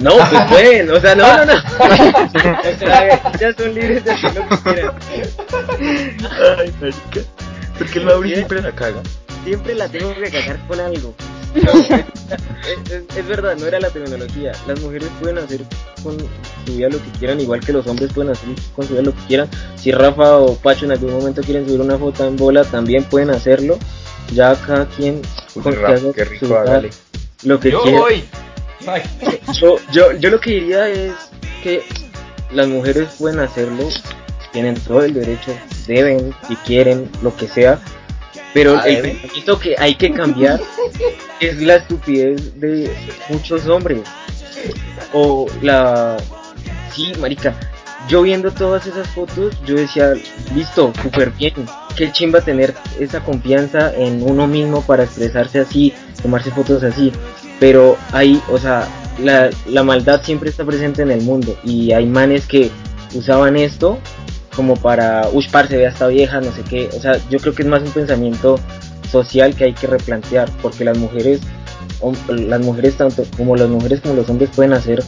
[0.00, 1.52] no, pues pueden, o sea, no, no, no.
[3.40, 4.94] Ellas son libres de hacer lo que quieran.
[6.58, 7.20] Ay, marica.
[7.78, 9.02] Porque el Mauri siempre la caga.
[9.44, 11.14] Siempre la tengo que cagar con algo.
[11.54, 11.90] No, es,
[12.90, 14.52] es- es verdad, no era la tecnología.
[14.66, 15.60] Las mujeres pueden hacer
[16.02, 19.02] con su vida lo que quieran, igual que los hombres pueden hacer con su vida
[19.02, 19.48] lo que quieran.
[19.76, 23.30] Si Rafa o Pacho en algún momento quieren subir una foto en bola, también pueden
[23.30, 23.78] hacerlo.
[24.32, 25.20] Ya cada quien
[25.54, 27.98] Uy, con que Rafa, qué rico, su lo que Yo quiera.
[28.00, 28.24] voy.
[29.52, 31.12] Yo, yo, yo lo que diría es
[31.62, 31.82] que
[32.52, 33.88] las mujeres pueden hacerlo,
[34.52, 35.56] tienen todo el derecho,
[35.86, 37.80] deben, si quieren, lo que sea,
[38.52, 40.60] pero Ah, el pensamiento que hay que cambiar
[41.40, 42.90] es la estupidez de
[43.28, 44.02] muchos hombres.
[45.12, 46.16] O la...
[46.92, 47.54] Sí, marica,
[48.08, 50.12] yo viendo todas esas fotos, yo decía,
[50.54, 51.54] listo, súper bien,
[51.96, 57.12] qué chimba tener esa confianza en uno mismo para expresarse así, tomarse fotos así,
[57.60, 58.88] pero hay, o sea,
[59.22, 61.56] la, la maldad siempre está presente en el mundo.
[61.64, 62.70] Y hay manes que
[63.14, 63.98] usaban esto
[64.54, 67.62] como para, uy, parce, vea esta vieja, no sé qué, o sea, yo creo que
[67.62, 68.58] es más un pensamiento
[69.10, 71.40] social que hay que replantear, porque las mujeres,
[72.28, 75.02] las mujeres tanto como las mujeres como los hombres pueden hacer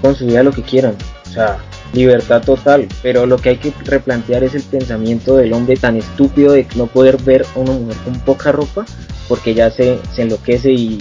[0.00, 1.58] con su vida lo que quieran, o sea,
[1.92, 6.52] libertad total, pero lo que hay que replantear es el pensamiento del hombre tan estúpido
[6.52, 8.84] de no poder ver a una mujer con poca ropa,
[9.28, 10.98] porque ya se, se enloquece y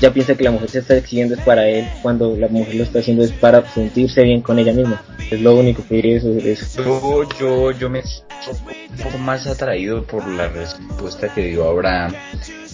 [0.00, 2.84] ya piensa que la mujer se está exhibiendo es para él, cuando la mujer lo
[2.84, 5.02] está haciendo es para sentirse bien con ella misma.
[5.30, 6.82] Es lo único que diría sobre eso.
[6.82, 12.12] Yo, yo, yo me siento un poco más atraído por la respuesta que dio Abraham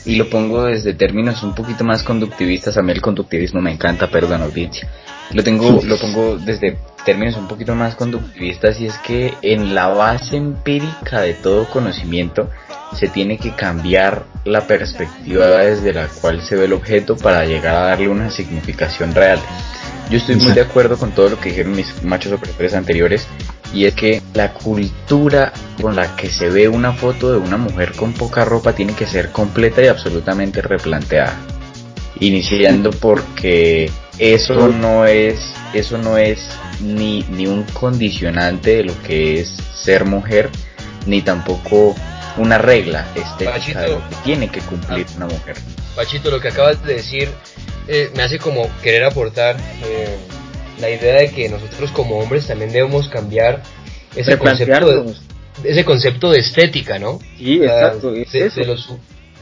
[0.04, 2.76] y lo pongo desde términos un poquito más conductivistas.
[2.76, 4.88] A mí el conductivismo me encanta, perdón audiencia.
[5.32, 9.88] Lo tengo, lo pongo desde términos un poquito más conductivistas y es que en la
[9.88, 12.50] base empírica de todo conocimiento
[12.95, 17.74] se tiene que cambiar la perspectiva desde la cual se ve el objeto para llegar
[17.76, 19.38] a darle una significación real.
[20.11, 23.26] Yo estoy muy de acuerdo con todo lo que dijeron mis machos opresores anteriores
[23.72, 27.93] y es que la cultura con la que se ve una foto de una mujer
[27.93, 31.34] con poca ropa tiene que ser completa y absolutamente replanteada.
[32.20, 36.47] Iniciando porque eso no es eso no es
[36.82, 40.51] ni, ni un condicionante de lo que es ser mujer
[41.07, 41.95] ni tampoco
[42.36, 43.80] una regla estética Pachito.
[43.80, 45.56] de lo que tiene que cumplir una mujer.
[45.94, 47.28] Pachito, lo que acabas de decir
[47.88, 50.16] eh, me hace como querer aportar eh,
[50.80, 53.62] la idea de que nosotros como hombres también debemos cambiar
[54.14, 55.14] ese concepto de,
[55.64, 57.18] ese concepto de estética, ¿no?
[57.38, 58.76] Sí, O sea, exacto, es de, lo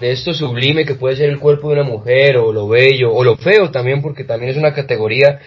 [0.01, 3.23] de esto sublime que puede ser el cuerpo de una mujer o lo bello o
[3.23, 5.41] lo feo también porque también es una categoría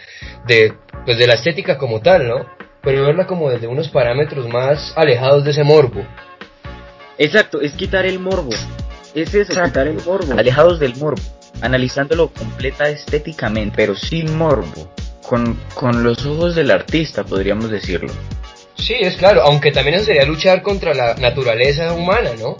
[0.47, 0.73] de
[1.05, 2.45] pues de la estética como tal, ¿no?
[2.81, 6.05] Pero verla como desde unos parámetros más alejados de ese morbo.
[7.17, 8.51] Exacto, es quitar el morbo.
[9.13, 10.33] Es eso, quitar el morbo.
[10.37, 11.21] Alejados del morbo,
[11.61, 14.91] analizándolo completa estéticamente, pero sin morbo,
[15.27, 18.11] con, con los ojos del artista, podríamos decirlo.
[18.75, 22.57] Sí, es claro, aunque también eso sería luchar contra la naturaleza humana, ¿no?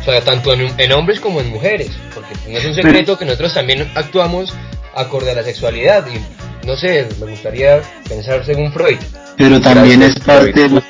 [0.00, 3.24] O sea, tanto en, en hombres como en mujeres, porque no es un secreto que
[3.24, 4.52] nosotros también actuamos
[4.94, 8.98] acorde a la sexualidad y no sé, me gustaría pensar según Freud.
[9.36, 10.84] Pero también es parte de los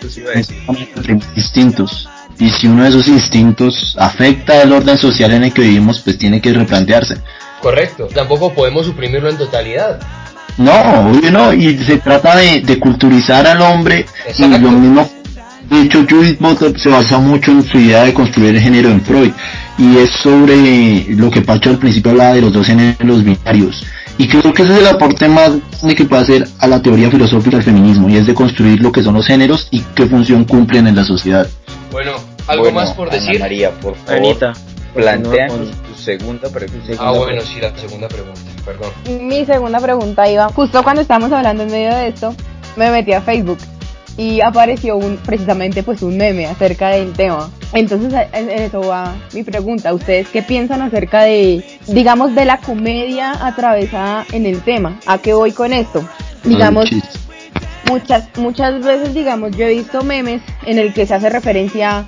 [1.36, 2.08] instintos.
[2.42, 6.18] Y si uno de esos instintos afecta el orden social en el que vivimos, pues
[6.18, 7.18] tiene que replantearse.
[7.60, 10.00] Correcto, tampoco podemos suprimirlo en totalidad.
[10.58, 14.58] No, obvio no, y se trata de, de culturizar al hombre y Exacto.
[14.58, 15.08] lo mismo,
[15.70, 19.00] de hecho Judith Butler se basa mucho en su idea de construir el género en
[19.02, 19.30] Freud
[19.78, 23.86] y es sobre lo que Pacho al principio hablaba de los dos géneros binarios
[24.18, 27.10] y creo que ese es el aporte más grande que puede hacer a la teoría
[27.10, 30.44] filosófica del feminismo y es de construir lo que son los géneros y qué función
[30.44, 31.46] cumplen en la sociedad.
[31.90, 32.12] Bueno,
[32.46, 33.40] algo Bueno, más por Ana decir.
[33.40, 34.52] María, por favor, Anita,
[34.94, 36.94] planteanos continúa tu segunda pregunta.
[36.98, 39.28] Ah, bueno, sí, la segunda pregunta, perdón.
[39.28, 42.34] Mi segunda pregunta iba, justo cuando estábamos hablando en medio de esto,
[42.76, 43.58] me metí a Facebook
[44.16, 47.50] y apareció un, precisamente pues un meme acerca del tema.
[47.72, 52.58] Entonces en, en eso va mi pregunta, ¿ustedes qué piensan acerca de, digamos, de la
[52.58, 54.98] comedia atravesada en el tema?
[55.06, 56.06] ¿A qué voy con esto?
[56.44, 56.90] Digamos,
[57.88, 62.06] muchas muchas veces digamos yo he visto memes en el que se hace referencia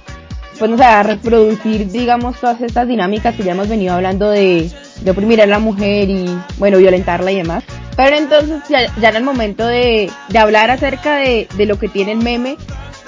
[0.59, 4.71] pues no sé a reproducir digamos todas estas dinámicas que ya hemos venido hablando de,
[5.01, 6.27] de oprimir a la mujer y
[6.59, 7.65] bueno violentarla y demás.
[7.97, 11.89] Pero entonces ya, ya en el momento de, de hablar acerca de, de lo que
[11.89, 12.57] tiene el meme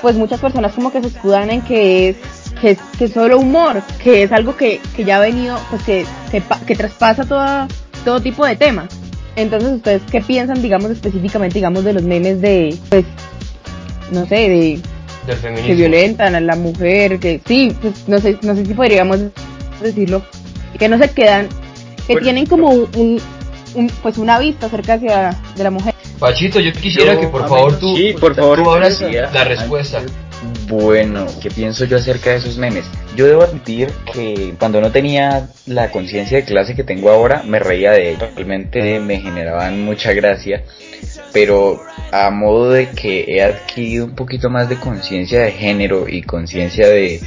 [0.01, 2.16] pues muchas personas como que se escudan en que es
[2.61, 5.82] que es, que es solo humor que es algo que, que ya ha venido pues
[5.82, 7.66] que, que, que traspasa toda,
[8.05, 8.88] todo tipo de temas
[9.36, 13.05] entonces, ¿ustedes qué piensan, digamos, específicamente, digamos, de los memes de, pues,
[14.11, 14.80] no sé, de
[15.26, 15.66] Del feminismo.
[15.68, 19.18] que violentan a la mujer, que sí, pues, no sé, no sé si podríamos
[19.82, 20.22] decirlo,
[20.78, 21.48] que no se quedan,
[22.06, 23.20] que Bueno, tienen como un,
[23.74, 25.94] un, pues, una vista acerca hacia de la mujer.
[26.18, 28.58] Pachito, yo quisiera Yo, que por favor tú, Sí, por favor.
[28.58, 28.64] tú
[29.32, 30.00] la respuesta.
[30.68, 32.84] Bueno, ¿qué pienso yo acerca de esos memes?
[33.16, 37.58] Yo debo admitir que cuando no tenía la conciencia de clase que tengo ahora, me
[37.58, 38.28] reía de ellos.
[38.34, 40.62] Realmente me generaban mucha gracia,
[41.37, 41.82] pero
[42.12, 46.89] a modo de que he adquirido un poquito más de conciencia de género y conciencia
[46.89, 47.20] de,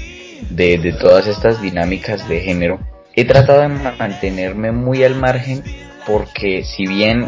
[0.50, 2.80] de, todas estas dinámicas de género,
[3.16, 5.64] he tratado de ma- mantenerme muy al margen
[6.08, 7.28] porque si bien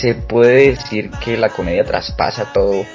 [0.00, 2.86] se puede decir que la comedia traspasa todo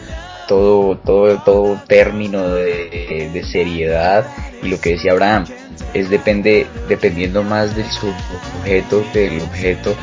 [0.47, 4.25] todo todo todo término de, de seriedad
[4.63, 5.45] y lo que decía Abraham
[5.93, 9.95] es depende dependiendo más del sujeto del objeto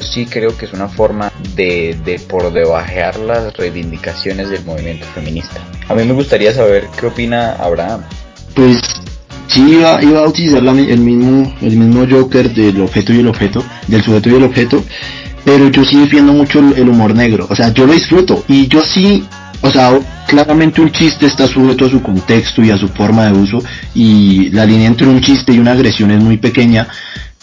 [0.00, 5.60] sí creo que es una forma de, por debajear las reivindicaciones del movimiento feminista.
[5.88, 8.02] A mí me gustaría saber qué opina Abraham.
[8.54, 8.78] Pues
[9.48, 13.64] sí iba, iba a utilizar el mismo el mismo Joker del objeto y el objeto,
[13.86, 14.82] del sujeto y el objeto,
[15.44, 18.66] pero yo sí defiendo mucho el, el humor negro, o sea, yo lo disfruto y
[18.66, 19.24] yo sí,
[19.62, 23.32] o sea, claramente un chiste está sujeto a su contexto y a su forma de
[23.32, 23.62] uso
[23.94, 26.88] y la línea entre un chiste y una agresión es muy pequeña,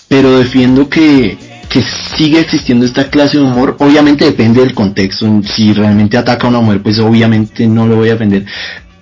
[0.07, 1.83] pero defiendo que que
[2.15, 6.59] sigue existiendo esta clase de humor, obviamente depende del contexto, si realmente ataca a una
[6.59, 8.45] mujer, pues obviamente no lo voy a defender,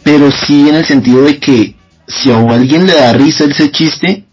[0.04, 1.76] pero sí en el sentido de que
[2.08, 4.24] si a alguien le da risa ese chiste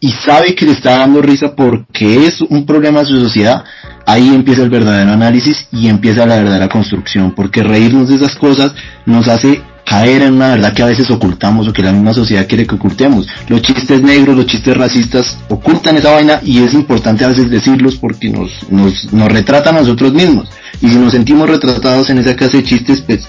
[0.00, 3.62] y sabe que le está dando risa porque es un problema de su sociedad,
[4.06, 8.72] ahí empieza el verdadero análisis y empieza la verdadera construcción, porque reírnos de esas cosas
[9.06, 12.46] nos hace caer en una verdad que a veces ocultamos o que la misma sociedad
[12.46, 13.26] quiere que ocultemos.
[13.48, 17.96] Los chistes negros, los chistes racistas ocultan esa vaina y es importante a veces decirlos
[17.96, 20.50] porque nos, nos, nos retratan a nosotros mismos.
[20.80, 23.28] Y si nos sentimos retratados en esa clase de chistes, pues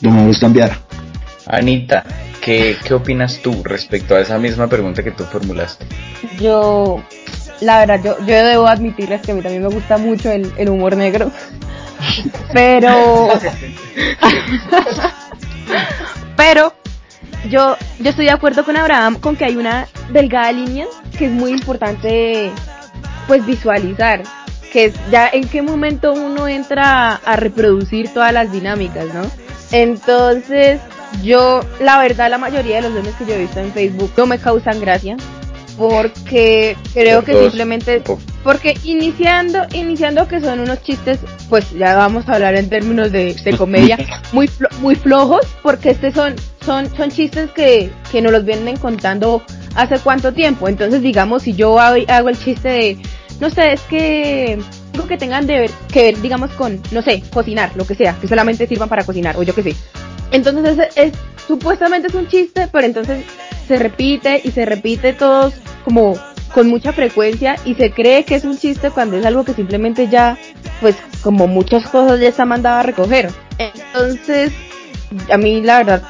[0.00, 0.78] lo mejor es cambiar.
[1.46, 2.04] Anita
[2.46, 5.84] ¿qué, qué opinas tú respecto a esa misma pregunta que tú formulaste?
[6.40, 7.02] Yo,
[7.60, 10.68] la verdad, yo, yo debo admitirles que a mí también me gusta mucho el, el
[10.68, 11.32] humor negro.
[12.52, 13.30] Pero.
[16.36, 16.72] pero
[17.48, 20.86] yo, yo estoy de acuerdo con Abraham con que hay una delgada línea
[21.16, 22.50] que es muy importante
[23.26, 24.22] pues visualizar.
[24.72, 29.22] Que es ya en qué momento uno entra a, reproducir todas las dinámicas, ¿no?
[29.72, 30.80] Entonces,
[31.22, 34.26] yo, la verdad, la mayoría de los memes que yo he visto en Facebook no
[34.26, 35.16] me causan gracia
[35.78, 38.02] porque creo que simplemente
[38.46, 41.18] porque iniciando iniciando que son unos chistes
[41.50, 43.98] pues ya vamos a hablar en términos de, de comedia
[44.32, 48.76] muy flo- muy flojos porque este son son son chistes que que nos los vienen
[48.76, 49.42] contando
[49.74, 50.68] hace cuánto tiempo.
[50.68, 51.96] Entonces digamos si yo hago,
[52.28, 52.98] el chiste de
[53.40, 54.58] no sé es que
[54.94, 58.14] algo que tengan de ver, que ver digamos con no sé cocinar lo que sea
[58.20, 59.74] que solamente sirvan para cocinar o yo qué sé.
[60.30, 61.18] Entonces es, es-
[61.48, 63.24] supuestamente es un chiste, pero entonces
[63.66, 65.52] se repite y se repite todos
[65.84, 66.14] como
[66.56, 70.08] con mucha frecuencia y se cree que es un chiste cuando es algo que simplemente
[70.08, 70.38] ya,
[70.80, 73.28] pues como muchas cosas ya está mandado a recoger.
[73.58, 74.54] Entonces,
[75.30, 76.02] a mí la verdad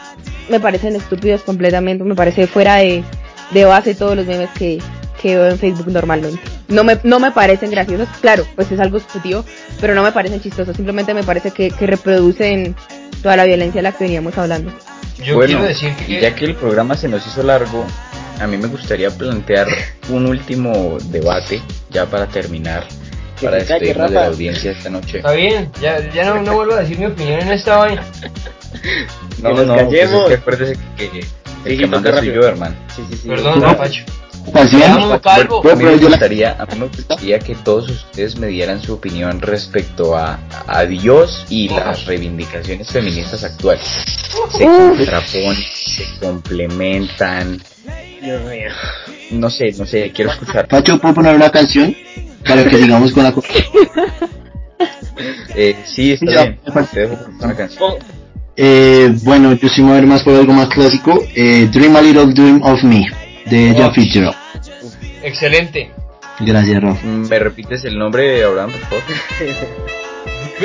[0.48, 3.02] me parecen estúpidos completamente, me parece fuera de,
[3.50, 4.80] de base todos los memes que,
[5.20, 6.40] que veo en Facebook normalmente.
[6.68, 9.44] No me, no me parecen graciosos, claro, pues es algo subjetivo,
[9.80, 12.76] pero no me parecen chistosos, simplemente me parece que, que reproducen
[13.20, 14.70] toda la violencia de la que veníamos hablando.
[15.24, 16.20] Yo bueno, quiero decir que...
[16.20, 17.84] ya que el programa se nos hizo largo,
[18.40, 19.66] a mí me gustaría plantear
[20.08, 21.60] un último debate,
[21.90, 22.86] ya para terminar,
[23.38, 25.18] Que para despedirnos de la audiencia esta noche.
[25.18, 28.04] Está bien, ya, ya no, no vuelvo a decir mi opinión en esta vaina.
[29.42, 30.28] No, nos no, pues es callemos.
[30.28, 31.26] que acuérdese que, que el
[31.72, 32.74] Sí, que manda soy yo, hermano.
[32.94, 33.28] Sí, sí, sí.
[33.28, 33.66] Perdón, No.
[33.66, 34.04] Rapacho.
[34.54, 34.88] Así es.
[34.88, 39.40] A mí me gustaría, a mí me gustaría que todos ustedes me dieran su opinión
[39.40, 43.86] respecto a, a Dios y las reivindicaciones feministas actuales.
[44.52, 47.60] Se contraponen, se complementan,
[48.22, 48.70] Dios mío.
[49.30, 50.66] no sé, no sé, quiero escuchar.
[50.68, 51.94] Pacho, ¿puedo poner una canción?
[52.46, 53.34] Para que sigamos con la...
[55.54, 56.42] Eh, sí, está Ya.
[56.44, 56.58] bien,
[56.92, 57.94] te dejo con una canción.
[58.56, 61.22] Eh, bueno, yo sí me voy a ir más por algo más clásico.
[61.34, 63.06] Eh, Dream a Little Dream of Me,
[63.46, 64.34] de Ella Fitzgerald.
[65.22, 65.90] Excelente.
[66.40, 67.06] Gracias, Rafa.
[67.06, 69.02] ¿Me repites el nombre, Abraham, por favor?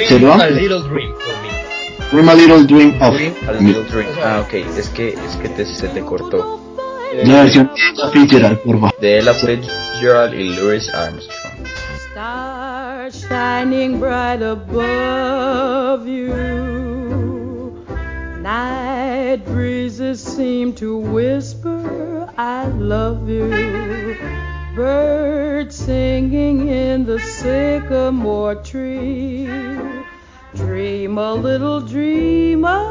[0.10, 1.50] Dream a little dream for me.
[2.12, 3.68] Dream a Little Dream of Dream, a Me.
[3.70, 4.08] little dream.
[4.24, 6.60] Ah, ok, es que, es que te- se te cortó.
[7.14, 9.00] La versión de Ella Fitzgerald, por favor.
[9.00, 11.68] De Ella Fitzgerald y Louis Armstrong.
[12.12, 16.34] Stars shining bright above you.
[18.42, 24.16] Night breezes seem to whisper, I love you.
[24.74, 29.50] Birds singing in the sycamore tree.
[30.56, 32.91] Dream a little dream of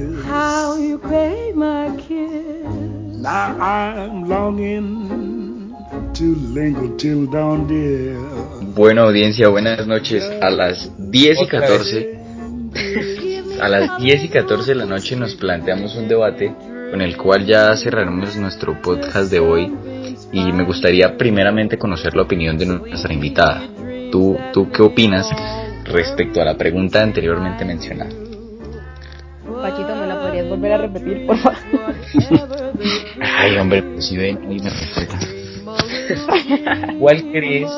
[0.31, 2.65] How you crave my kiss.
[3.19, 5.75] Now I'm longing
[6.13, 8.15] to linger till dawn, dear.
[8.73, 10.23] Bueno, audiencia, buenas noches.
[10.41, 12.19] A las 10 y Otra 14,
[13.61, 16.55] a las 10 y 14 de la noche nos planteamos un debate
[16.91, 19.69] con el cual ya cerraremos nuestro podcast de hoy
[20.31, 23.63] y me gustaría primeramente conocer la opinión de nuestra invitada.
[24.13, 25.29] ¿Tú, tú qué opinas
[25.83, 28.11] respecto a la pregunta anteriormente mencionada?
[29.61, 29.90] Pachito, ¿me la podrías
[30.51, 31.57] volver a repetir, por favor?
[33.21, 35.19] Ay, hombre, pues si ven me respeta.
[36.99, 37.71] ¿Cuál crees,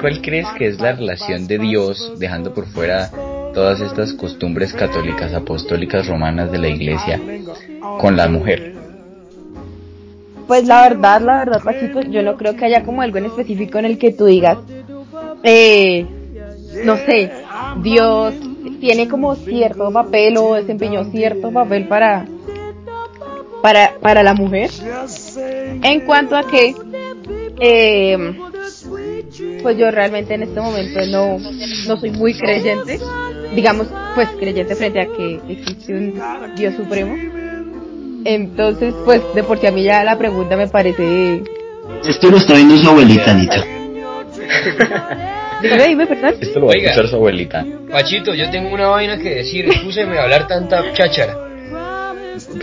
[0.00, 3.10] ¿Cuál crees que es la relación de Dios, dejando por fuera
[3.52, 7.20] todas estas costumbres católicas, apostólicas, romanas de la iglesia,
[8.00, 8.74] con la mujer?
[10.46, 13.78] Pues la verdad, la verdad, Pachito, yo no creo que haya como algo en específico
[13.78, 14.58] en el que tú digas,
[15.42, 16.06] eh,
[16.84, 17.30] no sé,
[17.82, 18.34] Dios
[18.84, 22.26] tiene como cierto papel o desempeñó cierto papel para,
[23.62, 24.70] para, para la mujer.
[25.82, 26.74] En cuanto a que,
[27.60, 28.36] eh,
[29.62, 31.38] pues yo realmente en este momento no,
[31.88, 33.00] no soy muy creyente,
[33.54, 36.22] digamos, pues creyente frente a que existe un
[36.54, 37.16] Dios supremo.
[38.26, 41.42] Entonces, pues de por sí a mí ya la pregunta me parece...
[42.06, 43.64] Esto lo está viendo su abuelita, Anita.
[45.62, 46.34] Dime, dime, perdón.
[46.40, 46.90] Esto lo va a Oiga.
[46.90, 47.64] escuchar su abuelita.
[47.90, 51.36] Pachito, yo tengo una vaina que decir, escúcheme hablar tanta cháchara.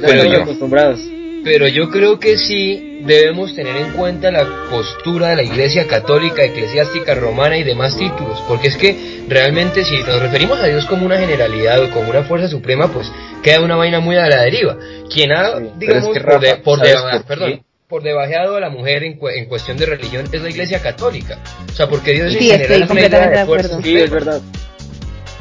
[0.02, 1.00] Pero yo, acostumbrados.
[1.44, 6.44] pero yo creo que sí debemos tener en cuenta la postura de la Iglesia Católica,
[6.44, 11.06] Eclesiástica Romana y demás títulos, porque es que realmente si nos referimos a Dios como
[11.06, 13.12] una generalidad o como una fuerza suprema, pues
[13.42, 14.78] queda una vaina muy a la deriva.
[15.12, 17.24] Quien ha, digamos, por, de- por ¿sabes de- por qué?
[17.28, 17.62] perdón,
[17.92, 21.38] por debajeado a la mujer en, en, cuestión de religión es la iglesia católica.
[21.70, 23.82] O sea, porque Dios sí, en general es una idea de fuerza.
[23.84, 24.42] Sí, es verdad.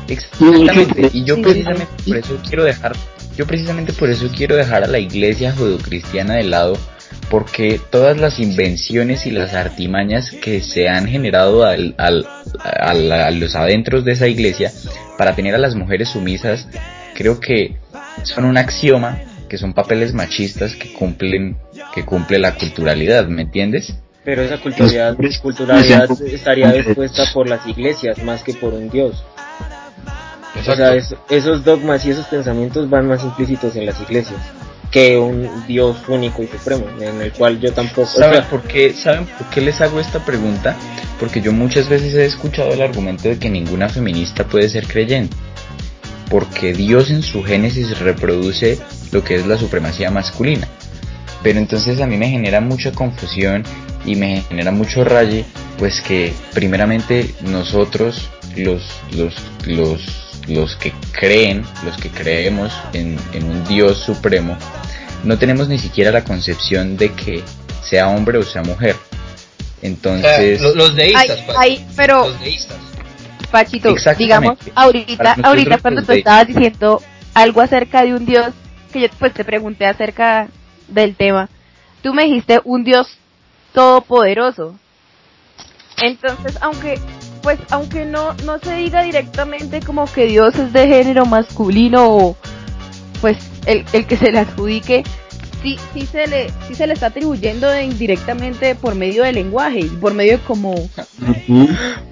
[0.09, 1.11] Exactamente.
[1.13, 2.97] Y yo precisamente por eso quiero dejar,
[3.37, 6.77] yo precisamente por eso quiero dejar a la iglesia judeocristiana de lado,
[7.31, 12.27] porque todas las invenciones y las artimañas que se han generado al, al,
[12.65, 14.73] a los adentros de esa iglesia
[15.17, 16.67] para tener a las mujeres sumisas,
[17.15, 17.77] creo que
[18.25, 19.21] son un axioma,
[19.51, 21.57] que son papeles machistas que cumplen,
[21.93, 23.93] que cumple la culturalidad, ¿me entiendes?
[24.25, 29.25] Pero esa culturalidad, culturalidad estaría dispuesta por las iglesias más que por un Dios.
[30.57, 34.41] O sea, esos dogmas y esos pensamientos van más implícitos en las iglesias
[34.93, 38.07] que un Dios único y supremo, en el cual yo tampoco...
[38.07, 40.77] ¿Saben, por qué, ¿Saben por qué les hago esta pregunta?
[41.19, 45.37] Porque yo muchas veces he escuchado el argumento de que ninguna feminista puede ser creyente.
[46.31, 48.79] Porque Dios en su génesis reproduce
[49.13, 50.67] lo que es la supremacía masculina.
[51.43, 53.65] Pero entonces a mí me genera mucha confusión
[54.07, 55.45] y me genera mucho raye,
[55.79, 59.35] pues que primeramente nosotros, los, los,
[59.67, 64.57] los los que creen, los que creemos en, un Dios supremo,
[65.25, 67.43] no tenemos ni siquiera la concepción de que
[67.89, 68.97] sea hombre o sea mujer.
[69.83, 70.61] Entonces...
[70.61, 71.41] los, deístas,
[71.97, 72.29] pero...
[72.29, 72.77] Los deístas.
[73.51, 77.03] Pachito, digamos, ahorita, ahorita cuando tú estabas diciendo
[77.35, 78.53] algo acerca de un Dios,
[78.93, 80.49] que yo pues te pregunté acerca
[80.89, 81.49] del tema,
[82.03, 83.19] tú me dijiste un Dios
[83.73, 84.79] todopoderoso.
[86.03, 86.99] Entonces, aunque
[87.43, 92.37] pues aunque no, no se diga directamente como que Dios es de género masculino o
[93.21, 95.05] pues el, el que se le adjudique,
[95.63, 99.89] sí, sí se le, sí se le está atribuyendo indirectamente por medio del lenguaje y
[99.89, 100.75] por medio de como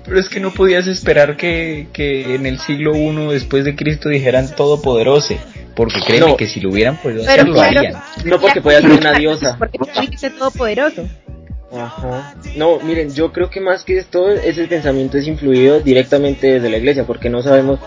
[0.05, 4.09] pero es que no podías esperar que, que en el siglo I después de Cristo
[4.09, 5.35] dijeran todopoderoso
[5.75, 7.95] porque créeme que si lo hubieran podido hacer lo harían.
[8.25, 9.57] no porque pueda ser una diosa.
[9.57, 9.79] porque
[10.19, 11.07] ser todopoderoso.
[11.73, 12.35] Ajá.
[12.57, 16.79] No, miren, yo creo que más que esto, ese pensamiento es influido directamente desde la
[16.79, 17.79] iglesia, porque no sabemos,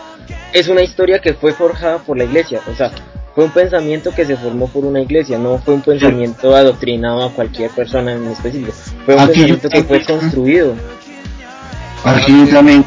[0.54, 2.92] es una historia que fue forjada por la iglesia, o sea,
[3.34, 7.32] fue un pensamiento que se formó por una iglesia, no fue un pensamiento adoctrinado a
[7.32, 8.74] cualquier persona en específico,
[9.06, 10.74] fue un pensamiento que fue construido.
[12.04, 12.84] Aquí yo también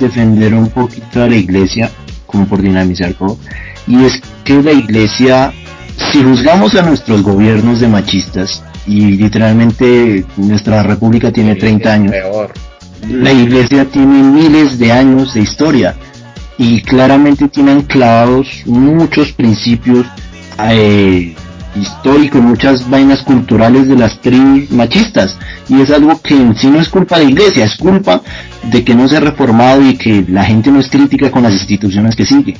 [0.00, 1.90] defender un poquito a la iglesia,
[2.26, 3.38] como por dinamizar todo,
[3.86, 5.52] y es que la iglesia,
[6.12, 12.14] si juzgamos a nuestros gobiernos de machistas, y literalmente nuestra república tiene 30 años.
[13.06, 15.94] La iglesia tiene miles de años de historia
[16.58, 20.04] y claramente tiene anclados muchos principios
[20.70, 21.34] eh,
[21.76, 25.38] históricos, muchas vainas culturales de las tribus machistas.
[25.68, 28.20] Y es algo que en sí no es culpa de la iglesia, es culpa
[28.64, 31.52] de que no se ha reformado y que la gente no es crítica con las
[31.52, 32.56] instituciones que siguen.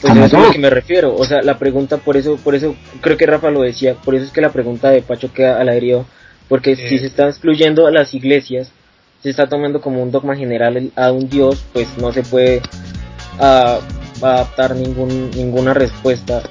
[0.00, 2.54] Pues eso es a lo que me refiero, o sea, la pregunta, por eso, por
[2.54, 5.60] eso creo que Rafa lo decía, por eso es que la pregunta de Pacho queda
[5.60, 6.02] al aire,
[6.48, 8.72] porque si se está excluyendo a las iglesias,
[9.22, 12.62] se está tomando como un dogma general a un Dios, pues no se puede
[13.40, 16.42] uh, adaptar ningún, ninguna respuesta.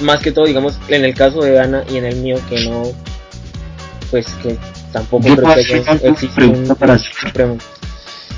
[0.00, 2.82] Más que todo, digamos, en el caso de Ana y en el mío, que no,
[4.10, 4.56] pues que
[4.92, 7.58] tampoco creo que existe un supremo.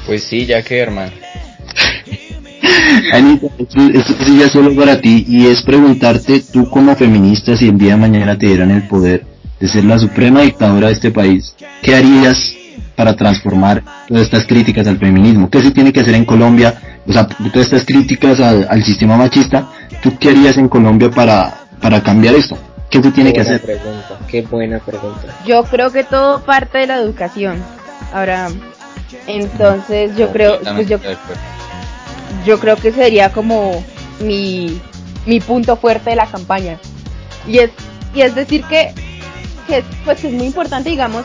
[0.06, 1.12] Pues sí, ya que hermano.
[3.12, 7.92] Anita, esto, ya solo para ti y es preguntarte, tú como feminista, si el día
[7.92, 9.24] de mañana te dieran el poder
[9.58, 12.54] de ser la suprema dictadora de este país, ¿qué harías
[13.00, 15.48] para transformar todas estas críticas al feminismo?
[15.48, 17.00] ¿Qué se tiene que hacer en Colombia?
[17.08, 19.70] O sea, todas estas críticas al, sistema machista,
[20.02, 22.58] ¿tú qué harías en Colombia para, para cambiar esto?
[22.90, 23.62] ¿Qué se tiene que hacer?
[23.62, 25.34] Pregunta, qué buena pregunta.
[25.46, 27.56] Yo creo que todo parte de la educación.
[28.12, 28.48] Ahora,
[29.26, 30.98] entonces yo creo, pues yo,
[32.44, 33.82] yo creo que sería como
[34.20, 34.78] mi,
[35.24, 36.78] mi punto fuerte de la campaña.
[37.48, 37.70] Y es,
[38.14, 38.92] y es decir que,
[39.66, 41.24] que pues es muy importante, digamos,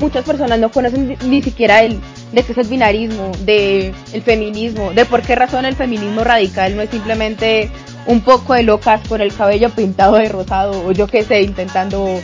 [0.00, 2.00] muchas personas no conocen ni siquiera el,
[2.32, 3.94] de qué es el binarismo, de
[4.24, 7.70] feminismo, de por qué razón el feminismo radical no es simplemente
[8.06, 12.20] un poco de locas con el cabello pintado de rosado o yo qué sé, intentando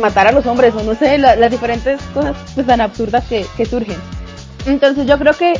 [0.00, 3.66] matar a los hombres o no sé, las diferentes cosas pues, tan absurdas que, que
[3.66, 3.96] surgen.
[4.66, 5.54] Entonces yo creo que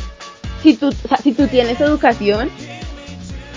[0.61, 0.93] si tú,
[1.23, 2.49] si tú tienes educación,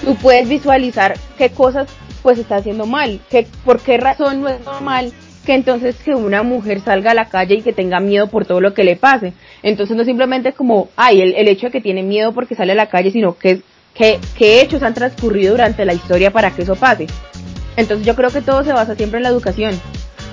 [0.04, 1.88] tú puedes visualizar qué cosas
[2.22, 5.12] pues está haciendo mal, que, por qué razón no es normal
[5.44, 8.60] que entonces que una mujer salga a la calle y que tenga miedo por todo
[8.60, 9.32] lo que le pase.
[9.62, 12.76] Entonces no simplemente como, ay, el, el hecho de que tiene miedo porque sale a
[12.76, 13.62] la calle, sino que,
[13.94, 17.06] que, qué hechos han transcurrido durante la historia para que eso pase.
[17.76, 19.80] Entonces yo creo que todo se basa siempre en la educación.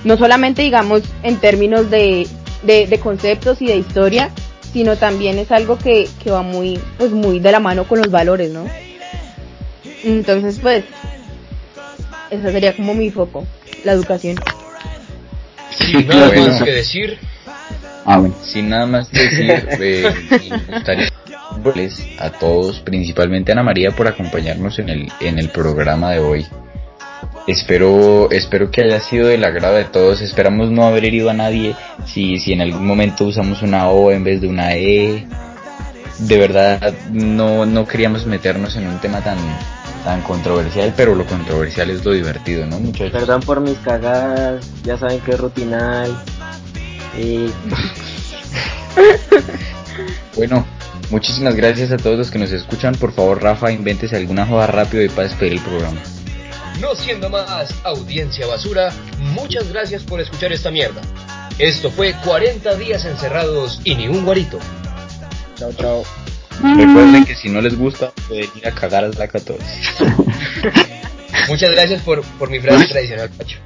[0.03, 2.27] No solamente digamos en términos de,
[2.63, 4.31] de, de conceptos y de historia,
[4.73, 8.11] sino también es algo que, que va muy, pues muy de la mano con los
[8.11, 8.65] valores, ¿no?
[10.03, 10.84] Entonces, pues,
[12.29, 13.45] ese sería como mi foco,
[13.84, 14.38] la educación.
[15.79, 17.19] Sin nada más que decir.
[18.05, 18.35] Ah, bueno.
[18.43, 19.51] Sin nada más que decir,
[19.81, 21.07] eh, me gustaría
[22.19, 26.45] a todos, principalmente a Ana María, por acompañarnos en el, en el programa de hoy.
[27.47, 30.21] Espero, espero que haya sido del agrado de todos.
[30.21, 31.75] Esperamos no haber herido a nadie.
[32.05, 35.25] Si, si en algún momento usamos una O en vez de una E.
[36.19, 39.37] De verdad, no, no queríamos meternos en un tema tan,
[40.07, 43.11] tan controversial, pero lo controversial es lo divertido, ¿no, muchachos?
[43.11, 46.17] Perdón por mis cagadas, ya saben que es rutinal.
[47.19, 47.49] Y...
[50.38, 50.65] bueno,
[51.09, 52.95] muchísimas gracias a todos los que nos escuchan.
[52.95, 55.99] Por favor, Rafa, invéntese alguna joda rápido y para despedir el programa.
[56.79, 61.01] No siendo más audiencia basura, muchas gracias por escuchar esta mierda.
[61.59, 64.57] Esto fue 40 días encerrados y ni un guarito.
[65.57, 66.03] Chao, chao.
[66.61, 69.63] Recuerden que si no les gusta, pueden ir a cagar a la 14.
[71.49, 73.57] Muchas gracias por, por mi frase tradicional, Pacho.